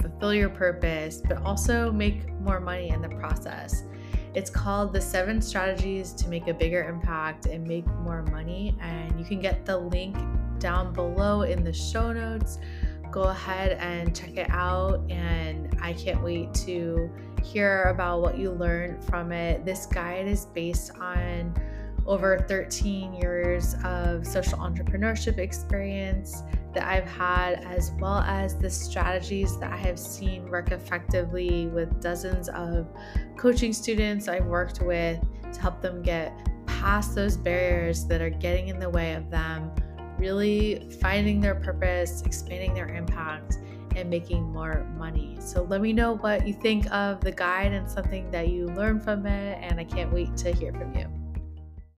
fulfill 0.00 0.34
your 0.34 0.50
purpose, 0.50 1.22
but 1.26 1.38
also 1.42 1.90
make 1.90 2.30
more 2.40 2.60
money 2.60 2.90
in 2.90 3.00
the 3.00 3.08
process. 3.08 3.84
It's 4.32 4.48
called 4.48 4.92
The 4.92 5.00
Seven 5.00 5.42
Strategies 5.42 6.12
to 6.12 6.28
Make 6.28 6.46
a 6.46 6.54
Bigger 6.54 6.88
Impact 6.88 7.46
and 7.46 7.66
Make 7.66 7.84
More 7.86 8.22
Money. 8.22 8.76
And 8.80 9.18
you 9.18 9.24
can 9.24 9.40
get 9.40 9.64
the 9.66 9.76
link 9.76 10.16
down 10.60 10.92
below 10.92 11.42
in 11.42 11.64
the 11.64 11.72
show 11.72 12.12
notes. 12.12 12.58
Go 13.10 13.22
ahead 13.22 13.72
and 13.80 14.14
check 14.14 14.36
it 14.36 14.48
out. 14.50 15.00
And 15.10 15.76
I 15.82 15.94
can't 15.94 16.22
wait 16.22 16.54
to 16.54 17.10
hear 17.42 17.84
about 17.84 18.20
what 18.20 18.38
you 18.38 18.52
learned 18.52 19.02
from 19.04 19.32
it. 19.32 19.64
This 19.64 19.84
guide 19.86 20.28
is 20.28 20.46
based 20.46 20.92
on 21.00 21.52
over 22.10 22.44
13 22.48 23.14
years 23.14 23.76
of 23.84 24.26
social 24.26 24.58
entrepreneurship 24.58 25.38
experience 25.38 26.42
that 26.74 26.82
I've 26.82 27.08
had, 27.08 27.64
as 27.64 27.92
well 28.00 28.18
as 28.18 28.58
the 28.58 28.68
strategies 28.68 29.56
that 29.60 29.72
I 29.72 29.76
have 29.76 29.96
seen 29.96 30.50
work 30.50 30.72
effectively 30.72 31.68
with 31.68 32.02
dozens 32.02 32.48
of 32.48 32.88
coaching 33.36 33.72
students 33.72 34.26
I've 34.26 34.46
worked 34.46 34.82
with 34.82 35.20
to 35.52 35.60
help 35.60 35.80
them 35.80 36.02
get 36.02 36.32
past 36.66 37.14
those 37.14 37.36
barriers 37.36 38.04
that 38.06 38.20
are 38.20 38.28
getting 38.28 38.68
in 38.68 38.80
the 38.80 38.90
way 38.90 39.14
of 39.14 39.30
them 39.30 39.70
really 40.18 40.90
finding 41.00 41.40
their 41.40 41.54
purpose, 41.54 42.22
expanding 42.26 42.74
their 42.74 42.88
impact, 42.88 43.58
and 43.94 44.10
making 44.10 44.42
more 44.42 44.84
money. 44.96 45.36
So 45.38 45.62
let 45.62 45.80
me 45.80 45.92
know 45.92 46.16
what 46.16 46.44
you 46.44 46.54
think 46.54 46.90
of 46.92 47.20
the 47.20 47.30
guide 47.30 47.72
and 47.72 47.88
something 47.88 48.32
that 48.32 48.48
you 48.48 48.66
learned 48.66 49.04
from 49.04 49.26
it, 49.26 49.58
and 49.62 49.78
I 49.78 49.84
can't 49.84 50.12
wait 50.12 50.36
to 50.38 50.52
hear 50.52 50.72
from 50.72 50.92
you. 50.96 51.19